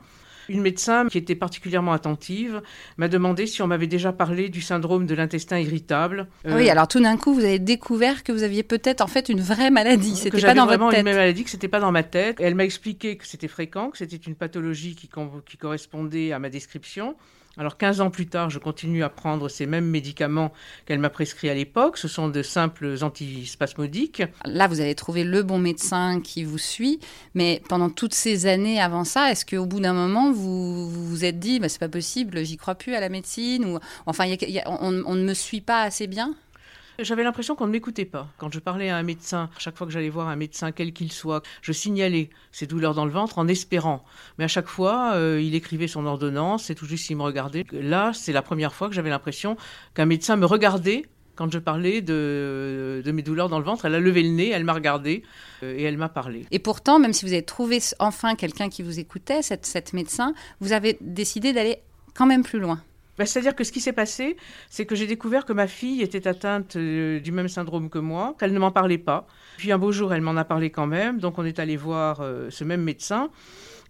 une 0.52 0.62
médecin 0.62 1.08
qui 1.08 1.18
était 1.18 1.36
particulièrement 1.36 1.94
attentive 1.94 2.62
m'a 2.98 3.08
demandé 3.08 3.48
si 3.48 3.62
on 3.62 3.68
m'avait 3.68 3.88
déjà 3.88 4.12
parlé 4.12 4.50
du 4.50 4.62
syndrome 4.62 5.06
de 5.06 5.16
l'intestin 5.16 5.60
irritable. 5.60 6.28
Euh, 6.46 6.58
oui, 6.58 6.70
alors 6.70 6.88
tout 6.88 7.00
d'un 7.00 7.18
coup, 7.18 7.34
vous 7.34 7.46
avez 7.46 7.60
découvert 7.60 8.24
que 8.24 8.32
vous 8.32 8.44
aviez 8.44 8.64
peut-être 8.64 9.02
en 9.02 9.08
fait 9.08 9.30
une 9.30 9.42
vraie 9.42 9.72
maladie. 9.72 10.16
C'était 10.16 10.42
pas 10.42 10.54
dans 10.54 10.66
votre 10.66 10.90
tête. 10.90 11.00
une 11.00 11.06
maladie, 11.06 11.44
que 11.44 11.50
c'était 11.50 11.68
pas 11.68 11.80
dans 11.80 11.92
ma 11.92 12.04
tête. 12.04 12.38
Elle 12.40 12.56
m'a 12.56 12.66
expliqué 12.66 13.18
que 13.18 13.26
c'était 13.26 13.48
fréquent, 13.48 13.90
que 13.90 13.98
c'était 13.98 14.18
une 14.18 14.36
pathologie 14.36 14.96
qui, 14.96 15.10
qui 15.46 15.58
correspondait 15.58 16.32
à 16.34 16.40
ma 16.40 16.50
description. 16.50 17.16
Alors 17.58 17.78
15 17.78 18.00
ans 18.00 18.10
plus 18.10 18.28
tard, 18.28 18.50
je 18.50 18.60
continue 18.60 19.04
à 19.04 19.10
prendre 19.10 19.50
ces 19.50 19.66
mêmes 19.66 19.86
médicaments 19.86 20.54
qu'elle 20.86 21.00
m'a 21.00 21.10
prescrits 21.10 21.50
à 21.50 21.54
l'époque. 21.54 21.98
Ce 21.98 22.08
sont 22.08 22.30
de 22.30 22.42
simples 22.44 22.96
antispasmodiques. 23.02 24.24
Là, 24.46 24.68
vous 24.68 24.80
avez 24.80 24.96
trouvé 24.96 25.26
le 25.26 25.44
bon 25.44 25.60
médecin 25.60 26.22
qui 26.22 26.46
vous 26.46 26.58
suit. 26.58 27.00
Mais 27.36 27.62
pendant 27.68 27.90
toutes 27.90 28.14
ces 28.14 28.46
années 28.46 28.80
avant 28.80 29.04
ça, 29.04 29.32
est-ce 29.32 29.46
qu'au 29.46 29.66
bout 29.66 29.82
d'un 29.82 29.94
moment, 29.94 30.32
vous 30.32 30.90
vous, 30.90 31.26
êtes 31.26 31.40
dit, 31.40 31.60
bah, 31.60 31.68
c'est 31.68 31.80
pas 31.80 31.90
possible, 31.90 32.46
j'y 32.46 32.56
crois 32.56 32.76
plus 32.76 32.96
à 32.96 33.02
la 33.02 33.10
médecine 33.10 33.66
ou 33.66 33.80
enfin, 34.06 34.26
on 34.66 34.92
ne 34.92 35.24
me 35.24 35.34
suit 35.34 35.62
pas 35.62 35.82
assez 35.82 36.08
bien? 36.08 36.34
J'avais 37.00 37.24
l'impression 37.24 37.56
qu'on 37.56 37.68
ne 37.68 37.72
m'écoutait 37.72 38.06
pas. 38.06 38.28
Quand 38.38 38.52
je 38.54 38.60
parlais 38.60 38.90
à 38.90 38.98
un 38.98 39.04
médecin, 39.04 39.50
chaque 39.58 39.78
fois 39.78 39.88
que 39.88 39.94
j'allais 39.94 40.10
voir 40.10 40.28
un 40.28 40.36
médecin, 40.36 40.72
quel 40.72 40.94
qu'il 40.94 41.12
soit, 41.12 41.42
je 41.62 41.72
signalais 41.72 42.30
ces 42.52 42.68
douleurs 42.68 42.94
dans 42.94 43.06
le 43.06 43.12
ventre 43.12 43.40
en 43.40 43.48
espérant. 43.48 44.04
Mais 44.38 44.46
à 44.46 44.48
chaque 44.48 44.68
fois, 44.68 45.14
euh, 45.16 45.42
il 45.42 45.56
écrivait 45.56 45.88
son 45.88 46.06
ordonnance 46.06 46.70
et 46.70 46.76
tout 46.76 46.86
juste 46.86 47.10
il 47.10 47.18
me 47.18 47.24
regardait. 47.24 47.66
Là, 47.72 48.12
c'est 48.14 48.34
la 48.34 48.42
première 48.42 48.74
fois 48.74 48.90
que 48.90 48.96
j'avais 48.96 49.10
l'impression 49.10 49.58
qu'un 49.94 50.06
médecin 50.06 50.36
me 50.36 50.46
regardait 50.46 51.06
quand 51.36 51.52
je 51.52 51.60
parlais 51.60 52.02
de, 52.02 53.02
de, 53.04 53.12
mes 53.12 53.24
douleurs 53.24 53.50
dans 53.50 53.58
le 53.58 53.66
ventre, 53.66 53.86
elle 53.86 53.96
a 53.96 54.00
levé 54.00 54.22
le 54.22 54.30
nez, 54.30 54.50
elle 54.50 54.64
m'a 54.64 54.74
regardé 54.74 55.24
euh, 55.64 55.76
et 55.76 55.84
elle 55.84 55.98
m'a 55.98 56.10
parlé. 56.10 56.46
Et 56.52 56.60
pourtant, 56.60 57.00
même 57.00 57.14
si 57.14 57.26
vous 57.26 57.34
avez 57.34 57.44
trouvé 57.44 57.80
enfin 58.00 58.36
quelqu'un 58.36 58.70
qui 58.70 58.84
vous 58.84 59.00
écoutait, 59.00 59.42
cette, 59.42 59.66
cette 59.66 59.94
médecin, 59.94 60.34
vous 60.60 60.72
avez 60.72 60.98
décidé 61.02 61.54
d'aller 61.54 61.78
quand 62.14 62.26
même 62.26 62.44
plus 62.44 62.60
loin. 62.60 62.84
Bah, 63.18 63.26
c'est-à-dire 63.26 63.56
que 63.56 63.64
ce 63.64 63.72
qui 63.72 63.82
s'est 63.82 63.94
passé, 63.94 64.38
c'est 64.70 64.86
que 64.86 64.96
j'ai 64.96 65.08
découvert 65.08 65.46
que 65.46 65.54
ma 65.54 65.68
fille 65.68 66.02
était 66.02 66.28
atteinte 66.28 66.76
euh, 66.76 67.20
du 67.20 67.32
même 67.32 67.50
syndrome 67.50 67.90
que 67.90 68.00
moi, 68.00 68.36
qu'elle 68.40 68.54
ne 68.54 68.60
m'en 68.60 68.72
parlait 68.72 68.98
pas. 68.98 69.28
Puis 69.58 69.72
un 69.72 69.78
beau 69.78 69.92
jour, 69.92 70.14
elle 70.14 70.22
m'en 70.22 70.38
a 70.38 70.46
parlé 70.46 70.70
quand 70.70 70.88
même, 70.88 71.20
donc 71.20 71.38
on 71.38 71.46
est 71.46 71.60
allé 71.60 71.76
voir 71.76 72.22
euh, 72.22 72.50
ce 72.50 72.64
même 72.64 72.82
médecin. 72.82 73.30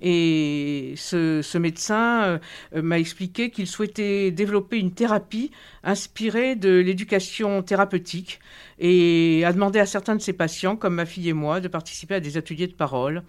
Et 0.03 0.95
ce, 0.97 1.57
médecin 1.59 2.39
euh, 2.75 2.81
m'a 2.81 2.97
expliqué 2.97 3.51
qu'il 3.51 3.67
souhaitait 3.67 4.31
développer 4.31 4.79
une 4.79 4.93
thérapie 4.93 5.51
inspirée 5.83 6.55
de 6.55 6.79
l'éducation 6.79 7.61
thérapeutique 7.61 8.39
et 8.79 9.43
a 9.45 9.53
demandé 9.53 9.79
à 9.79 9.85
certains 9.85 10.15
de 10.15 10.21
ses 10.21 10.33
patients, 10.33 10.75
comme 10.75 10.95
ma 10.95 11.05
fille 11.05 11.29
et 11.29 11.33
moi, 11.33 11.59
de 11.59 11.67
participer 11.67 12.15
à 12.15 12.19
des 12.19 12.37
ateliers 12.37 12.65
de 12.65 12.73
parole. 12.73 13.21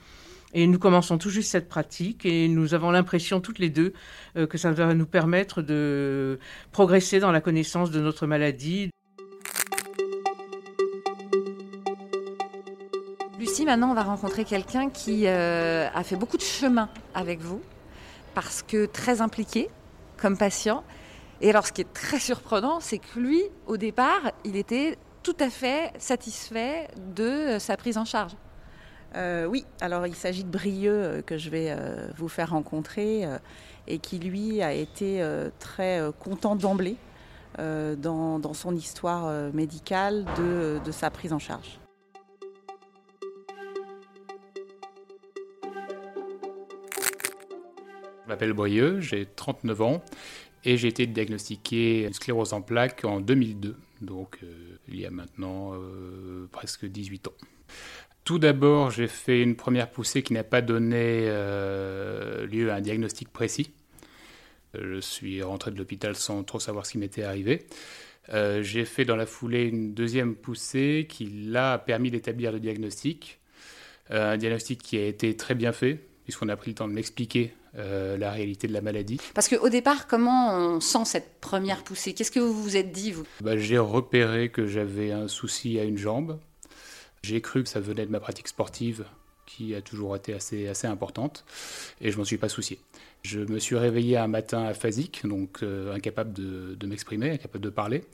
Et 0.55 0.67
nous 0.67 0.79
commençons 0.79 1.17
tout 1.17 1.31
juste 1.31 1.51
cette 1.51 1.69
pratique 1.69 2.27
et 2.27 2.47
nous 2.47 2.75
avons 2.75 2.91
l'impression 2.91 3.41
toutes 3.41 3.59
les 3.59 3.71
deux 3.71 3.95
euh, 4.37 4.47
que 4.47 4.59
ça 4.59 4.71
va 4.71 4.93
nous 4.93 5.07
permettre 5.07 5.63
de 5.63 6.39
progresser 6.73 7.21
dans 7.21 7.33
la 7.33 7.41
connaissance 7.41 7.91
de 7.91 8.01
notre 8.01 8.27
maladie. 8.27 8.91
Lucie, 13.39 13.65
maintenant 13.65 13.91
on 13.91 13.95
va 13.95 14.03
rencontrer 14.03 14.45
quelqu'un 14.45 14.91
qui 14.91 15.27
euh, 15.27 15.89
a 15.95 16.05
fait 16.05 16.17
beaucoup 16.17 16.37
de 16.37 16.43
chemin 16.43 16.91
avec 17.15 17.41
vous 17.41 17.63
parce 18.35 18.63
que 18.63 18.85
très 18.87 19.23
impliqué 19.23 19.71
comme 20.19 20.37
patient. 20.37 20.85
Et 21.41 21.51
alors 21.51 21.67
ce 21.67 21.73
qui 21.73 21.81
est 21.81 21.93
très 21.93 22.21
surprenant, 22.21 22.79
c'est 22.79 22.99
que 22.99 23.19
lui, 23.19 23.43
au 23.67 23.79
départ, 23.79 24.31
il 24.45 24.57
était 24.57 24.97
tout 25.23 25.37
à 25.41 25.49
fait 25.49 25.93
satisfait 25.99 26.89
de 27.15 27.59
sa 27.59 27.77
prise 27.77 27.97
en 27.97 28.05
charge. 28.05 28.33
Euh, 29.15 29.47
oui, 29.47 29.65
alors 29.81 30.07
il 30.07 30.15
s'agit 30.15 30.45
de 30.45 30.51
Brieux 30.51 30.93
euh, 30.93 31.23
que 31.23 31.37
je 31.37 31.51
vais 31.51 31.71
euh, 31.71 32.09
vous 32.17 32.29
faire 32.29 32.51
rencontrer 32.51 33.25
et 33.87 33.99
qui 33.99 34.19
lui 34.19 34.63
a 34.63 34.73
été 34.73 35.25
très 35.59 36.01
content 36.21 36.55
d'emblée 36.55 36.97
dans, 37.59 38.55
son 38.55 38.75
histoire 38.77 39.53
médicale 39.53 40.25
de, 40.39 40.91
sa 40.93 41.11
prise 41.11 41.33
en 41.33 41.41
charge. 41.41 41.81
Je 48.23 48.29
m'appelle 48.29 48.53
Brieux, 48.53 49.01
j'ai 49.01 49.27
39 49.27 49.83
ans 49.83 50.03
et 50.65 50.77
j'ai 50.77 50.89
été 50.89 51.09
diagnostiqué 51.09 52.09
sclérose 52.13 52.53
en 52.53 52.63
plaques 52.63 53.05
en 53.05 53.21
2002, 53.21 53.77
donc 54.01 54.39
il 54.87 55.01
y 55.01 55.05
a 55.05 55.11
maintenant 55.11 55.73
presque 56.53 56.87
18 56.87 57.27
ans. 57.27 57.35
Tout 58.25 58.39
d'abord, 58.39 58.91
j'ai 58.91 59.09
fait 59.09 59.43
une 59.43 59.57
première 59.57 59.91
poussée 59.91 60.23
qui 60.23 60.33
n'a 60.33 60.45
pas 60.45 60.63
donné 60.63 61.25
euh, 61.27 62.47
lieu 62.47 62.71
à 62.71 62.77
un 62.77 62.81
diagnostic 62.81 63.29
précis. 63.29 63.73
Je 64.75 65.01
suis 65.01 65.43
rentré 65.43 65.73
de 65.73 65.79
l'hôpital 65.79 66.15
sans 66.15 66.45
trop 66.45 66.61
savoir 66.61 66.87
ce 66.87 66.93
qui 66.93 66.99
m'était 66.99 67.25
arrivé. 67.25 67.67
Euh, 68.33 68.63
j'ai 68.63 68.85
fait 68.85 69.05
dans 69.05 69.17
la 69.17 69.27
foulée 69.27 69.65
une 69.65 69.93
deuxième 69.93 70.37
poussée 70.37 71.07
qui, 71.09 71.25
là, 71.27 71.73
a 71.73 71.79
permis 71.79 72.13
d'établir 72.13 72.53
le 72.53 72.61
diagnostic. 72.61 73.41
Euh, 74.13 74.35
un 74.35 74.37
diagnostic 74.37 74.81
qui 74.81 74.99
a 74.99 75.05
été 75.05 75.37
très 75.37 75.57
bien 75.57 75.73
fait, 75.73 75.99
puisqu'on 76.23 76.49
a 76.49 76.55
pris 76.55 76.71
le 76.71 76.77
temps 76.77 76.89
de 76.89 76.93
m'expliquer 76.93 77.53
la 77.75 78.31
réalité 78.31 78.69
de 78.69 78.75
la 78.75 78.83
maladie. 78.83 79.19
Parce 79.33 79.49
qu'au 79.49 79.71
départ, 79.71 80.07
comment 80.07 80.55
on 80.55 80.81
sent 80.81 81.07
cette 81.07 81.41
première 81.41 81.83
poussée? 81.83 82.13
Qu'est-ce 82.13 82.31
que 82.31 82.39
vous 82.39 82.53
vous 82.53 82.77
êtes 82.77 82.93
dit, 82.93 83.13
vous? 83.13 83.25
Bah, 83.41 83.57
J'ai 83.57 83.79
repéré 83.79 84.51
que 84.51 84.67
j'avais 84.67 85.11
un 85.11 85.27
souci 85.27 85.79
à 85.81 85.85
une 85.85 85.97
jambe. 85.97 86.39
J'ai 87.23 87.41
cru 87.41 87.63
que 87.63 87.69
ça 87.69 87.81
venait 87.81 88.07
de 88.07 88.11
ma 88.11 88.21
pratique 88.21 88.49
sportive 88.49 89.05
qui 89.47 89.75
a 89.75 89.83
toujours 89.83 90.17
été 90.17 90.35
assez, 90.35 90.69
assez 90.69 90.87
importante 90.87 91.45
et 92.01 92.11
je 92.11 92.19
m'en 92.19 92.25
suis 92.25 92.39
pas 92.39 92.49
soucié. 92.49 92.79
Je 93.23 93.41
me 93.41 93.59
suis 93.59 93.77
réveillé 93.77 94.17
un 94.17 94.29
matin 94.29 94.65
aphasique, 94.65 95.27
donc 95.27 95.63
incapable 95.63 96.33
de, 96.33 96.87
m'exprimer, 96.87 97.31
incapable 97.31 97.65
de 97.65 97.71
parler. 97.71 98.05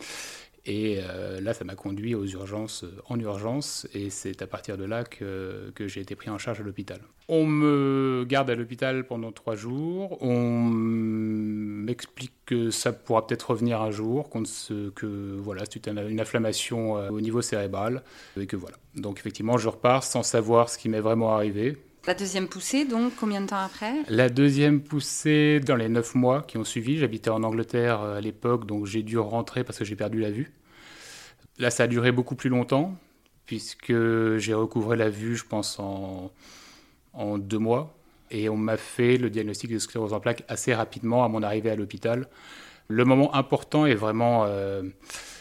Et 0.68 0.98
euh, 1.00 1.40
là, 1.40 1.54
ça 1.54 1.64
m'a 1.64 1.74
conduit 1.74 2.14
aux 2.14 2.26
urgences, 2.26 2.84
euh, 2.84 3.00
en 3.08 3.18
urgence, 3.18 3.88
et 3.94 4.10
c'est 4.10 4.42
à 4.42 4.46
partir 4.46 4.76
de 4.76 4.84
là 4.84 5.02
que, 5.02 5.72
que 5.74 5.88
j'ai 5.88 6.02
été 6.02 6.14
pris 6.14 6.28
en 6.28 6.36
charge 6.36 6.60
à 6.60 6.62
l'hôpital. 6.62 7.00
On 7.28 7.46
me 7.46 8.26
garde 8.28 8.50
à 8.50 8.54
l'hôpital 8.54 9.06
pendant 9.06 9.32
trois 9.32 9.56
jours, 9.56 10.18
m'explique 11.88 12.34
que 12.46 12.70
ça 12.70 12.92
pourra 12.92 13.26
peut-être 13.26 13.50
revenir 13.50 13.80
un 13.80 13.90
jour, 13.90 14.30
que 14.94 15.36
voilà, 15.38 15.64
c'est 15.68 15.88
une 15.88 16.20
inflammation 16.20 16.98
euh, 16.98 17.08
au 17.10 17.20
niveau 17.20 17.42
cérébral, 17.42 18.02
et 18.38 18.46
que 18.46 18.56
voilà. 18.56 18.76
Donc 18.94 19.18
effectivement, 19.18 19.58
je 19.58 19.68
repars 19.68 20.04
sans 20.04 20.22
savoir 20.22 20.68
ce 20.68 20.78
qui 20.78 20.88
m'est 20.88 21.00
vraiment 21.00 21.34
arrivé. 21.34 21.76
La 22.06 22.14
deuxième 22.14 22.46
poussée, 22.46 22.84
donc, 22.84 23.12
combien 23.18 23.40
de 23.40 23.46
temps 23.46 23.60
après? 23.60 23.92
La 24.08 24.28
deuxième 24.28 24.80
poussée, 24.80 25.60
dans 25.60 25.76
les 25.76 25.88
neuf 25.88 26.14
mois 26.14 26.42
qui 26.42 26.56
ont 26.56 26.64
suivi, 26.64 26.98
j'habitais 26.98 27.30
en 27.30 27.42
Angleterre 27.42 28.00
à 28.00 28.20
l'époque, 28.20 28.66
donc 28.66 28.86
j'ai 28.86 29.02
dû 29.02 29.18
rentrer 29.18 29.64
parce 29.64 29.78
que 29.78 29.84
j'ai 29.84 29.96
perdu 29.96 30.20
la 30.20 30.30
vue. 30.30 30.52
Là, 31.58 31.70
ça 31.70 31.82
a 31.82 31.86
duré 31.86 32.12
beaucoup 32.12 32.36
plus 32.36 32.50
longtemps, 32.50 32.94
puisque 33.46 33.92
j'ai 34.36 34.54
recouvré 34.54 34.96
la 34.96 35.10
vue, 35.10 35.36
je 35.36 35.44
pense, 35.44 35.78
en, 35.78 36.30
en 37.14 37.36
deux 37.38 37.58
mois. 37.58 37.97
Et 38.30 38.48
on 38.48 38.56
m'a 38.56 38.76
fait 38.76 39.16
le 39.16 39.30
diagnostic 39.30 39.72
de 39.72 39.78
sclérose 39.78 40.12
en 40.12 40.20
plaques 40.20 40.44
assez 40.48 40.74
rapidement 40.74 41.24
à 41.24 41.28
mon 41.28 41.42
arrivée 41.42 41.70
à 41.70 41.76
l'hôpital. 41.76 42.26
Le 42.88 43.04
moment 43.04 43.34
important 43.34 43.86
et 43.86 43.94
vraiment 43.94 44.44
euh, 44.46 44.82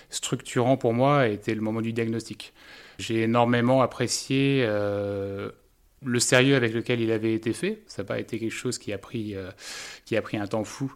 structurant 0.10 0.77
pour 0.77 0.94
moi 0.94 1.27
été 1.27 1.56
le 1.56 1.62
moment 1.62 1.82
du 1.82 1.94
diagnostic. 1.94 2.53
J'ai 3.00 3.22
énormément 3.24 3.82
apprécié 3.82 4.63
euh, 4.65 5.51
le 6.03 6.20
sérieux 6.20 6.56
avec 6.56 6.74
lequel 6.74 7.00
il 7.00 7.12
avait 7.12 7.34
été 7.34 7.53
fait. 7.53 7.84
Ça 7.88 8.01
n'a 8.01 8.08
pas 8.08 8.20
été 8.20 8.39
quelque 8.39 8.51
chose 8.51 8.77
qui 8.77 8.91
a 8.91 8.98
pris, 8.98 9.36
euh, 9.36 9.50
qui 10.06 10.17
a 10.17 10.22
pris 10.22 10.38
un 10.38 10.48
temps 10.48 10.63
fou 10.63 10.94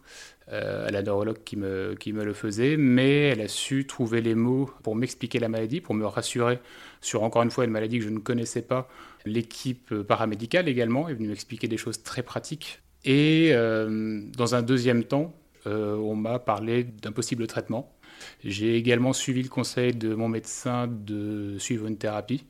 à 0.47 0.91
la 0.91 1.01
neurologue 1.01 1.37
qui 1.45 1.55
me, 1.55 1.95
qui 1.97 2.11
me 2.11 2.25
le 2.25 2.33
faisait, 2.33 2.75
mais 2.75 3.29
elle 3.29 3.39
a 3.39 3.47
su 3.47 3.87
trouver 3.87 4.19
les 4.19 4.35
mots 4.35 4.69
pour 4.83 4.97
m'expliquer 4.97 5.39
la 5.39 5.47
maladie, 5.47 5.79
pour 5.79 5.95
me 5.95 6.05
rassurer 6.05 6.59
sur 6.99 7.23
encore 7.23 7.43
une 7.43 7.51
fois 7.51 7.63
une 7.63 7.71
maladie 7.71 7.99
que 7.99 8.03
je 8.03 8.09
ne 8.09 8.19
connaissais 8.19 8.61
pas. 8.61 8.89
L'équipe 9.25 9.93
paramédicale 10.03 10.67
également 10.67 11.09
est 11.09 11.13
venue 11.13 11.29
m'expliquer 11.29 11.67
des 11.67 11.77
choses 11.77 12.03
très 12.03 12.23
pratiques. 12.23 12.81
Et 13.03 13.49
euh, 13.53 14.21
dans 14.35 14.55
un 14.55 14.61
deuxième 14.61 15.03
temps, 15.03 15.33
on 15.65 16.15
m'a 16.15 16.39
parlé 16.39 16.83
d'un 16.83 17.11
possible 17.11 17.45
traitement. 17.45 17.95
J'ai 18.43 18.77
également 18.77 19.13
suivi 19.13 19.43
le 19.43 19.49
conseil 19.49 19.93
de 19.93 20.15
mon 20.15 20.27
médecin 20.27 20.87
de 20.87 21.57
suivre 21.59 21.85
une 21.85 21.97
thérapie 21.97 22.45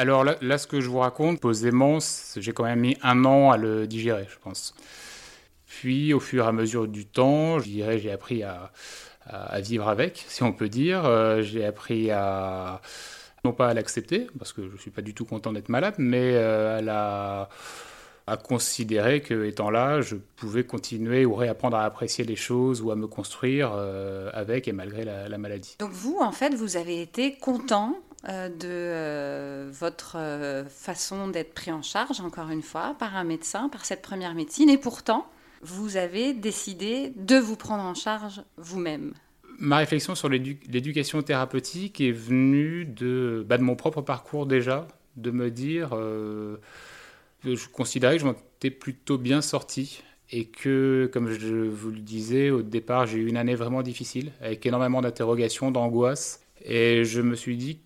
alors 0.00 0.24
là, 0.24 0.56
ce 0.56 0.66
que 0.66 0.80
je 0.80 0.88
vous 0.88 1.00
raconte, 1.00 1.40
posément, 1.40 1.98
j'ai 2.34 2.52
quand 2.52 2.64
même 2.64 2.80
mis 2.80 2.96
un 3.02 3.24
an 3.26 3.50
à 3.50 3.58
le 3.58 3.86
digérer, 3.86 4.26
je 4.30 4.38
pense. 4.38 4.74
Puis, 5.66 6.14
au 6.14 6.20
fur 6.20 6.44
et 6.44 6.48
à 6.48 6.52
mesure 6.52 6.88
du 6.88 7.04
temps, 7.04 7.58
je 7.58 7.64
dirais, 7.68 7.98
j'ai 7.98 8.10
appris 8.10 8.42
à, 8.42 8.72
vivre 9.60 9.88
avec, 9.88 10.24
si 10.26 10.42
on 10.42 10.52
peut 10.54 10.70
dire. 10.70 11.04
Euh, 11.04 11.42
j'ai 11.42 11.66
appris 11.66 12.10
à, 12.10 12.80
non 13.44 13.52
pas 13.52 13.68
à 13.68 13.74
l'accepter, 13.74 14.26
parce 14.38 14.52
que 14.52 14.66
je 14.66 14.72
ne 14.72 14.78
suis 14.78 14.90
pas 14.90 15.02
du 15.02 15.14
tout 15.14 15.24
content 15.24 15.52
d'être 15.52 15.68
malade, 15.68 15.94
mais 15.98 16.34
euh, 16.34 16.78
à 16.78 16.82
la 16.82 17.48
à 18.30 18.36
considérer 18.36 19.22
que 19.22 19.44
étant 19.44 19.70
là, 19.70 20.00
je 20.00 20.14
pouvais 20.14 20.62
continuer 20.62 21.26
ou 21.26 21.34
réapprendre 21.34 21.76
à 21.76 21.84
apprécier 21.84 22.24
les 22.24 22.36
choses 22.36 22.80
ou 22.80 22.92
à 22.92 22.96
me 22.96 23.08
construire 23.08 23.72
euh, 23.74 24.30
avec 24.32 24.68
et 24.68 24.72
malgré 24.72 25.04
la, 25.04 25.38
maladie. 25.38 25.76
Donc 25.80 25.90
vous, 25.90 26.18
en 26.20 26.30
fait, 26.30 26.54
vous 26.54 26.76
avez 26.76 27.02
été 27.02 27.34
content 27.34 27.98
euh, 28.28 28.48
de 28.48 28.68
euh, 28.68 29.70
votre 29.72 30.16
façon 30.68 31.28
d'être 31.28 31.54
pris 31.54 31.72
en 31.72 31.82
charge, 31.82 32.20
encore 32.20 32.50
une 32.50 32.62
fois, 32.62 32.94
par 32.98 33.16
un 33.16 33.24
médecin, 33.24 33.68
par 33.68 33.84
cette 33.84 34.02
première 34.02 34.34
médecine, 34.34 34.70
et 34.70 34.78
pourtant, 34.78 35.26
vous 35.62 35.96
avez 35.96 36.32
décidé 36.32 37.12
de 37.16 37.36
vous 37.36 37.56
prendre 37.56 37.82
en 37.82 37.94
charge 37.94 38.42
vous-même. 38.56 39.12
Ma 39.60 39.78
réflexion 39.78 40.14
sur 40.14 40.28
l'éducation 40.28 41.22
thérapeutique 41.22 42.00
est 42.00 42.12
venue 42.12 42.84
de, 42.86 43.44
bah, 43.46 43.58
de 43.58 43.62
mon 43.62 43.76
propre 43.76 44.00
parcours 44.00 44.46
déjà, 44.46 44.88
de 45.16 45.30
me 45.30 45.50
dire 45.50 45.94
je 47.44 47.68
considérais 47.68 48.16
que 48.16 48.20
je 48.20 48.26
m'en 48.26 48.34
étais 48.56 48.70
plutôt 48.70 49.18
bien 49.18 49.40
sorti 49.40 50.02
et 50.32 50.44
que, 50.46 51.10
comme 51.12 51.30
je 51.32 51.54
vous 51.54 51.90
le 51.90 51.98
disais, 51.98 52.50
au 52.50 52.62
départ, 52.62 53.06
j'ai 53.06 53.18
eu 53.18 53.28
une 53.28 53.36
année 53.36 53.56
vraiment 53.56 53.82
difficile, 53.82 54.30
avec 54.40 54.64
énormément 54.64 55.00
d'interrogations, 55.00 55.70
d'angoisse. 55.72 56.44
Et 56.64 57.04
je 57.04 57.20
me 57.20 57.34
suis 57.34 57.56
dit, 57.56 57.80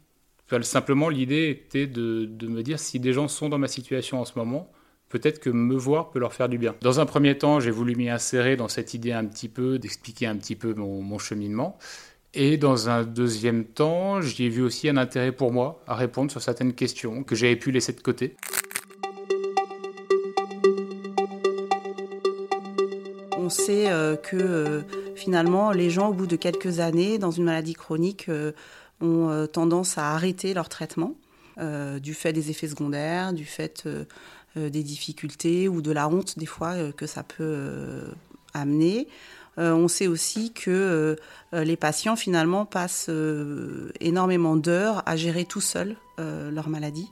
simplement, 0.62 1.08
l'idée 1.08 1.48
était 1.48 1.86
de, 1.86 2.28
me 2.42 2.62
dire, 2.62 2.78
si 2.78 3.00
des 3.00 3.14
gens 3.14 3.28
sont 3.28 3.48
dans 3.48 3.58
ma 3.58 3.68
situation 3.68 4.20
en 4.20 4.24
ce 4.26 4.38
moment, 4.38 4.70
peut-être 5.14 5.38
que 5.38 5.48
me 5.48 5.76
voir 5.76 6.10
peut 6.10 6.18
leur 6.18 6.34
faire 6.34 6.48
du 6.48 6.58
bien. 6.58 6.74
Dans 6.80 6.98
un 6.98 7.06
premier 7.06 7.38
temps, 7.38 7.60
j'ai 7.60 7.70
voulu 7.70 7.94
m'y 7.94 8.10
insérer 8.10 8.56
dans 8.56 8.66
cette 8.66 8.94
idée 8.94 9.12
un 9.12 9.24
petit 9.24 9.48
peu, 9.48 9.78
d'expliquer 9.78 10.26
un 10.26 10.34
petit 10.34 10.56
peu 10.56 10.74
mon, 10.74 11.18
cheminement. 11.18 11.78
Et 12.34 12.56
dans 12.56 12.88
un 12.88 13.04
deuxième 13.04 13.64
temps, 13.64 14.20
j'y 14.20 14.46
ai 14.46 14.48
vu 14.48 14.60
aussi 14.60 14.88
un 14.88 14.96
intérêt 14.96 15.30
pour 15.30 15.52
moi 15.52 15.80
à 15.86 15.94
répondre 15.94 16.32
sur 16.32 16.42
certaines 16.42 16.72
questions 16.72 17.22
que 17.22 17.36
j'avais 17.36 17.54
pu 17.54 17.70
laisser 17.70 17.92
de 17.92 18.00
côté. 18.00 18.34
on 23.36 23.50
sait 23.50 23.90
euh, 23.90 24.16
que 24.16 24.36
euh, 24.36 24.80
finalement, 25.14 25.70
les 25.70 25.90
gens, 25.90 26.08
au 26.08 26.14
bout 26.14 26.26
de 26.26 26.36
quelques 26.36 26.80
années, 26.80 27.18
dans 27.18 27.30
une 27.30 27.44
maladie 27.44 27.74
chronique, 27.74 28.30
euh, 28.30 28.52
ont 29.02 29.46
tendance 29.52 29.98
à 29.98 30.12
arrêter 30.12 30.54
leur 30.54 30.68
traitement 30.68 31.14
du 32.00 32.14
fait 32.14 32.32
des 32.32 32.50
effets 32.50 32.68
secondaires, 32.68 33.32
du 33.32 33.44
fait 33.44 33.86
des 34.56 34.82
difficultés 34.82 35.68
ou 35.68 35.82
de 35.82 35.90
la 35.90 36.08
honte 36.08 36.38
des 36.38 36.46
fois 36.46 36.74
que 36.92 37.06
ça 37.06 37.22
peut 37.22 38.02
amener. 38.52 39.08
on 39.56 39.88
sait 39.88 40.06
aussi 40.06 40.52
que 40.52 41.16
les 41.52 41.76
patients 41.76 42.16
finalement 42.16 42.64
passent 42.64 43.10
énormément 44.00 44.56
d'heures 44.56 45.02
à 45.06 45.16
gérer 45.16 45.44
tout 45.44 45.60
seuls 45.60 45.96
leur 46.18 46.68
maladie, 46.68 47.10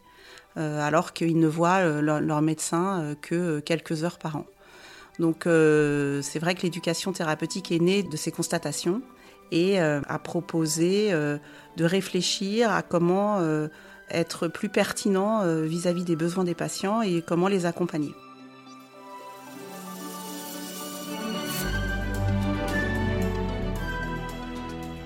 alors 0.56 1.12
qu'ils 1.12 1.40
ne 1.40 1.48
voient 1.48 2.00
leur 2.00 2.42
médecin 2.42 3.16
que 3.20 3.60
quelques 3.60 4.04
heures 4.04 4.18
par 4.18 4.36
an. 4.36 4.46
Donc 5.18 5.46
euh, 5.46 6.22
c'est 6.22 6.38
vrai 6.38 6.54
que 6.54 6.62
l'éducation 6.62 7.12
thérapeutique 7.12 7.70
est 7.72 7.78
née 7.78 8.02
de 8.02 8.16
ces 8.16 8.32
constatations 8.32 9.02
et 9.50 9.80
euh, 9.80 10.00
a 10.08 10.18
proposé 10.18 11.12
euh, 11.12 11.36
de 11.76 11.84
réfléchir 11.84 12.72
à 12.72 12.82
comment 12.82 13.38
être 14.12 14.48
plus 14.48 14.68
pertinent 14.68 15.44
vis-à-vis 15.62 16.04
des 16.04 16.16
besoins 16.16 16.44
des 16.44 16.54
patients 16.54 17.02
et 17.02 17.22
comment 17.22 17.48
les 17.48 17.66
accompagner. 17.66 18.14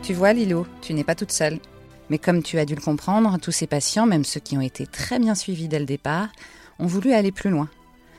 Tu 0.02 0.14
vois 0.14 0.32
Lilo, 0.32 0.66
tu 0.82 0.94
n'es 0.94 1.04
pas 1.04 1.14
toute 1.16 1.32
seule. 1.32 1.58
Mais 2.10 2.18
comme 2.18 2.42
tu 2.42 2.58
as 2.58 2.64
dû 2.64 2.76
le 2.76 2.80
comprendre, 2.80 3.36
tous 3.40 3.50
ces 3.50 3.66
patients, 3.66 4.06
même 4.06 4.24
ceux 4.24 4.38
qui 4.38 4.56
ont 4.56 4.60
été 4.60 4.86
très 4.86 5.18
bien 5.18 5.34
suivis 5.34 5.66
dès 5.66 5.80
le 5.80 5.86
départ, 5.86 6.28
ont 6.78 6.86
voulu 6.86 7.12
aller 7.12 7.32
plus 7.32 7.50
loin 7.50 7.68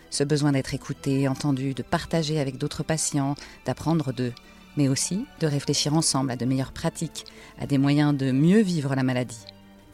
ce 0.09 0.23
besoin 0.23 0.51
d'être 0.51 0.73
écouté, 0.73 1.27
entendu, 1.27 1.73
de 1.73 1.83
partager 1.83 2.39
avec 2.39 2.57
d'autres 2.57 2.83
patients, 2.83 3.35
d'apprendre 3.65 4.13
d'eux, 4.13 4.33
mais 4.75 4.87
aussi 4.87 5.25
de 5.39 5.47
réfléchir 5.47 5.93
ensemble 5.93 6.31
à 6.31 6.35
de 6.35 6.45
meilleures 6.45 6.71
pratiques, 6.71 7.25
à 7.59 7.67
des 7.67 7.77
moyens 7.77 8.15
de 8.15 8.31
mieux 8.31 8.61
vivre 8.61 8.95
la 8.95 9.03
maladie. 9.03 9.45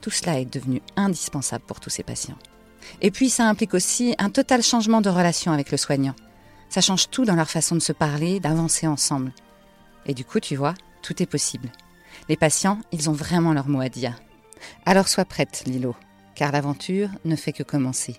Tout 0.03 0.09
cela 0.09 0.37
est 0.37 0.53
devenu 0.53 0.81
indispensable 0.97 1.63
pour 1.65 1.79
tous 1.79 1.89
ces 1.89 2.03
patients. 2.03 2.37
Et 2.99 3.09
puis 3.09 3.29
ça 3.29 3.47
implique 3.47 3.73
aussi 3.73 4.15
un 4.19 4.29
total 4.29 4.61
changement 4.61 4.99
de 4.99 5.09
relation 5.09 5.53
avec 5.53 5.71
le 5.71 5.77
soignant. 5.77 6.13
Ça 6.67 6.81
change 6.81 7.09
tout 7.09 7.23
dans 7.23 7.35
leur 7.35 7.49
façon 7.49 7.75
de 7.75 7.79
se 7.79 7.93
parler, 7.93 8.41
d'avancer 8.41 8.85
ensemble. 8.85 9.31
Et 10.05 10.13
du 10.13 10.25
coup, 10.25 10.41
tu 10.41 10.57
vois, 10.57 10.73
tout 11.03 11.23
est 11.23 11.25
possible. 11.25 11.71
Les 12.27 12.35
patients, 12.35 12.81
ils 12.91 13.09
ont 13.09 13.13
vraiment 13.13 13.53
leur 13.53 13.69
mot 13.69 13.79
à 13.79 13.87
dire. 13.87 14.19
Alors 14.85 15.07
sois 15.07 15.23
prête, 15.23 15.63
Lilo, 15.67 15.95
car 16.35 16.51
l'aventure 16.51 17.07
ne 17.23 17.37
fait 17.37 17.53
que 17.53 17.63
commencer. 17.63 18.17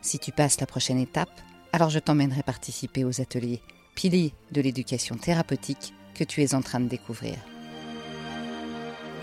Si 0.00 0.18
tu 0.18 0.32
passes 0.32 0.58
la 0.58 0.66
prochaine 0.66 0.98
étape, 0.98 1.42
alors 1.74 1.90
je 1.90 1.98
t'emmènerai 1.98 2.44
participer 2.44 3.04
aux 3.04 3.20
ateliers 3.20 3.60
piliers 3.94 4.32
de 4.52 4.62
l'éducation 4.62 5.16
thérapeutique 5.16 5.92
que 6.14 6.24
tu 6.24 6.42
es 6.42 6.54
en 6.54 6.62
train 6.62 6.80
de 6.80 6.88
découvrir. 6.88 7.36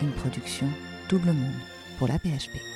Une 0.04 0.12
production 0.12 0.70
Double 1.10 1.34
Monde 1.34 1.73
pour 2.04 2.10
la 2.10 2.20
PHP. 2.20 2.73